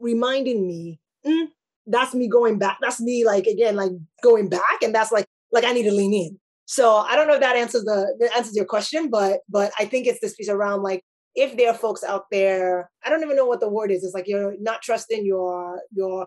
reminding 0.00 0.66
me 0.66 1.00
mm, 1.26 1.46
that's 1.86 2.14
me 2.14 2.28
going 2.28 2.58
back 2.58 2.78
that's 2.80 3.00
me 3.00 3.24
like 3.24 3.46
again 3.46 3.76
like 3.76 3.92
going 4.22 4.48
back 4.48 4.82
and 4.82 4.94
that's 4.94 5.12
like 5.12 5.26
like 5.52 5.64
i 5.64 5.72
need 5.72 5.84
to 5.84 5.92
lean 5.92 6.12
in 6.12 6.38
so 6.68 6.96
I 6.96 7.16
don't 7.16 7.26
know 7.26 7.34
if 7.34 7.40
that 7.40 7.56
answers 7.56 7.84
the 7.84 8.14
that 8.20 8.36
answers 8.36 8.54
your 8.54 8.66
question, 8.66 9.08
but 9.08 9.40
but 9.48 9.72
I 9.78 9.86
think 9.86 10.06
it's 10.06 10.20
this 10.20 10.34
piece 10.34 10.50
around 10.50 10.82
like 10.82 11.02
if 11.34 11.56
there 11.56 11.70
are 11.70 11.74
folks 11.74 12.04
out 12.04 12.24
there, 12.30 12.90
I 13.02 13.08
don't 13.08 13.22
even 13.22 13.36
know 13.36 13.46
what 13.46 13.60
the 13.60 13.70
word 13.70 13.90
is. 13.90 14.04
It's 14.04 14.12
like 14.12 14.28
you're 14.28 14.54
not 14.60 14.82
trusting 14.82 15.24
your 15.24 15.80
your 15.92 16.26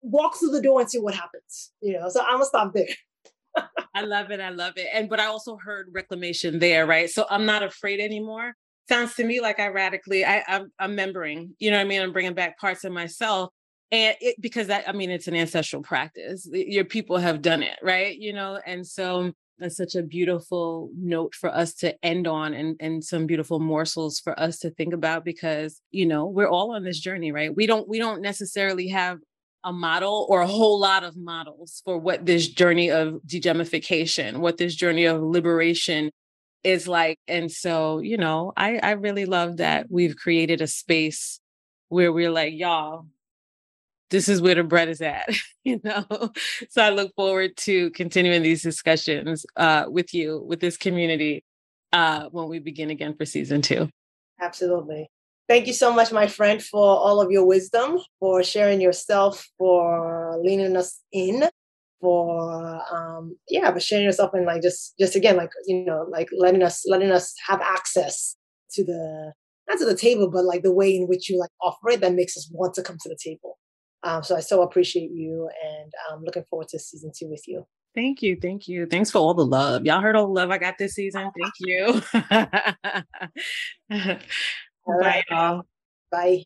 walk 0.00 0.38
through 0.38 0.52
the 0.52 0.62
door 0.62 0.80
and 0.80 0.88
see 0.88 1.00
what 1.00 1.14
happens. 1.14 1.72
You 1.82 1.98
know, 1.98 2.08
so 2.08 2.22
I'm 2.22 2.34
gonna 2.34 2.44
stop 2.44 2.72
there. 2.72 2.86
I 3.92 4.02
love 4.02 4.30
it. 4.30 4.38
I 4.38 4.50
love 4.50 4.74
it. 4.76 4.86
And 4.94 5.08
but 5.08 5.18
I 5.18 5.26
also 5.26 5.56
heard 5.56 5.88
reclamation 5.92 6.60
there, 6.60 6.86
right? 6.86 7.10
So 7.10 7.26
I'm 7.28 7.44
not 7.44 7.64
afraid 7.64 7.98
anymore. 7.98 8.54
Sounds 8.90 9.14
to 9.14 9.24
me 9.24 9.40
like 9.40 9.60
I 9.60 9.68
radically, 9.68 10.24
I, 10.24 10.42
I'm, 10.48 10.72
I'm 10.80 10.96
membering. 10.96 11.50
You 11.60 11.70
know 11.70 11.76
what 11.76 11.84
I 11.84 11.88
mean? 11.88 12.02
I'm 12.02 12.12
bringing 12.12 12.34
back 12.34 12.58
parts 12.58 12.82
of 12.82 12.90
myself, 12.90 13.50
and 13.92 14.16
it, 14.20 14.34
because 14.40 14.66
that, 14.66 14.88
I 14.88 14.92
mean, 14.92 15.10
it's 15.10 15.28
an 15.28 15.36
ancestral 15.36 15.80
practice. 15.80 16.48
Your 16.52 16.84
people 16.84 17.16
have 17.16 17.40
done 17.40 17.62
it, 17.62 17.78
right? 17.84 18.18
You 18.18 18.32
know, 18.32 18.58
and 18.66 18.84
so 18.84 19.30
that's 19.60 19.76
such 19.76 19.94
a 19.94 20.02
beautiful 20.02 20.90
note 20.98 21.36
for 21.36 21.54
us 21.54 21.72
to 21.74 21.94
end 22.04 22.26
on 22.26 22.52
and, 22.52 22.74
and 22.80 23.04
some 23.04 23.26
beautiful 23.26 23.60
morsels 23.60 24.18
for 24.18 24.36
us 24.40 24.58
to 24.58 24.70
think 24.70 24.92
about 24.92 25.24
because 25.24 25.80
you 25.92 26.06
know 26.06 26.26
we're 26.26 26.48
all 26.48 26.74
on 26.74 26.82
this 26.82 26.98
journey 26.98 27.30
right 27.30 27.54
we 27.54 27.66
don't 27.66 27.86
we 27.86 27.98
don't 27.98 28.22
necessarily 28.22 28.88
have 28.88 29.18
a 29.64 29.72
model 29.72 30.26
or 30.30 30.40
a 30.40 30.46
whole 30.46 30.80
lot 30.80 31.04
of 31.04 31.14
models 31.16 31.82
for 31.84 31.98
what 31.98 32.24
this 32.24 32.48
journey 32.48 32.90
of 32.90 33.20
degemification 33.26 34.38
what 34.38 34.56
this 34.56 34.74
journey 34.74 35.04
of 35.04 35.20
liberation 35.20 36.10
is 36.62 36.86
like 36.86 37.18
and 37.26 37.50
so 37.50 38.00
you 38.00 38.16
know 38.16 38.52
i 38.56 38.78
i 38.82 38.90
really 38.92 39.24
love 39.24 39.58
that 39.58 39.86
we've 39.90 40.16
created 40.16 40.60
a 40.60 40.66
space 40.66 41.40
where 41.88 42.12
we're 42.12 42.30
like 42.30 42.52
y'all 42.54 43.06
this 44.10 44.28
is 44.28 44.42
where 44.42 44.56
the 44.56 44.64
bread 44.64 44.88
is 44.88 45.00
at, 45.00 45.28
you 45.64 45.80
know? 45.82 46.04
So 46.68 46.82
I 46.82 46.90
look 46.90 47.14
forward 47.14 47.56
to 47.58 47.90
continuing 47.90 48.42
these 48.42 48.62
discussions 48.62 49.46
uh, 49.56 49.86
with 49.88 50.12
you, 50.12 50.44
with 50.46 50.60
this 50.60 50.76
community, 50.76 51.44
uh, 51.92 52.28
when 52.30 52.48
we 52.48 52.58
begin 52.58 52.90
again 52.90 53.14
for 53.14 53.24
season 53.24 53.62
two. 53.62 53.88
Absolutely. 54.40 55.08
Thank 55.48 55.66
you 55.66 55.72
so 55.72 55.92
much, 55.92 56.12
my 56.12 56.28
friend, 56.28 56.62
for 56.62 56.80
all 56.80 57.20
of 57.20 57.32
your 57.32 57.44
wisdom, 57.44 57.98
for 58.20 58.42
sharing 58.44 58.80
yourself, 58.80 59.48
for 59.58 60.38
leaning 60.40 60.76
us 60.76 61.00
in, 61.10 61.48
for 62.00 62.82
um, 62.92 63.36
yeah, 63.48 63.72
for 63.72 63.80
sharing 63.80 64.04
yourself 64.04 64.32
and 64.34 64.46
like 64.46 64.62
just 64.62 64.94
just 64.98 65.16
again, 65.16 65.36
like 65.36 65.50
you 65.66 65.84
know, 65.84 66.06
like 66.10 66.28
letting 66.36 66.62
us 66.62 66.84
letting 66.88 67.10
us 67.10 67.34
have 67.46 67.60
access 67.60 68.36
to 68.72 68.84
the 68.84 69.32
not 69.68 69.78
to 69.78 69.84
the 69.84 69.96
table, 69.96 70.30
but 70.30 70.44
like 70.44 70.62
the 70.62 70.72
way 70.72 70.94
in 70.94 71.06
which 71.06 71.28
you 71.28 71.38
like 71.38 71.50
offer 71.62 71.90
it 71.90 72.00
that 72.00 72.14
makes 72.14 72.36
us 72.36 72.48
want 72.52 72.74
to 72.74 72.82
come 72.82 72.96
to 73.00 73.08
the 73.08 73.18
table. 73.22 73.58
Um, 74.02 74.22
so 74.22 74.36
I 74.36 74.40
so 74.40 74.62
appreciate 74.62 75.10
you 75.12 75.48
and 75.62 75.92
I'm 76.10 76.22
looking 76.24 76.44
forward 76.48 76.68
to 76.68 76.78
season 76.78 77.12
two 77.16 77.28
with 77.28 77.42
you. 77.46 77.66
Thank 77.94 78.22
you. 78.22 78.38
Thank 78.40 78.68
you. 78.68 78.86
Thanks 78.86 79.10
for 79.10 79.18
all 79.18 79.34
the 79.34 79.44
love. 79.44 79.84
Y'all 79.84 80.00
heard 80.00 80.16
all 80.16 80.26
the 80.26 80.32
love 80.32 80.50
I 80.50 80.58
got 80.58 80.78
this 80.78 80.94
season. 80.94 81.30
Thank 81.38 81.54
you. 81.60 82.02
Bye, 84.86 85.22
y'all. 85.28 85.62
Bye. 86.10 86.44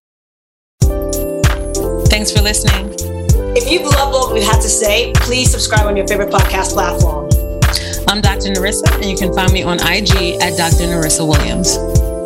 Thanks 2.09 2.33
for 2.33 2.43
listening. 2.43 3.34
If 3.57 3.71
you've 3.71 3.85
loved 3.85 4.13
what 4.13 4.35
we've 4.35 4.45
to 4.45 4.69
say, 4.69 5.13
please 5.15 5.53
subscribe 5.53 5.87
on 5.87 5.97
your 5.97 6.09
favorite 6.09 6.31
podcast 6.31 6.73
platform. 6.73 7.31
I'm 8.09 8.21
Dr. 8.21 8.51
Norissa, 8.51 8.93
and 8.97 9.05
you 9.05 9.17
can 9.17 9.33
find 9.33 9.53
me 9.53 9.63
on 9.63 9.79
IG 9.79 10.43
at 10.43 10.57
Dr. 10.57 10.91
Norissa 10.91 11.27
Williams. 11.27 11.77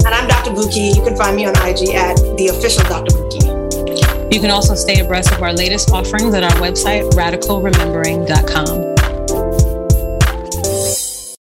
And 0.06 0.14
I'm 0.14 0.26
Dr. 0.26 0.52
Bukky. 0.52 0.96
You 0.96 1.02
can 1.02 1.16
find 1.16 1.36
me 1.36 1.44
on 1.44 1.54
IG 1.56 1.90
at 1.94 2.16
the 2.38 2.48
official 2.48 2.82
Dr. 2.84 3.14
Bukky. 3.14 4.32
You 4.32 4.40
can 4.40 4.50
also 4.50 4.74
stay 4.74 5.00
abreast 5.00 5.30
of 5.32 5.42
our 5.42 5.52
latest 5.52 5.90
offerings 5.90 6.34
at 6.34 6.44
our 6.44 6.50
website, 6.52 7.10
radicalremembering.com. 7.10 8.97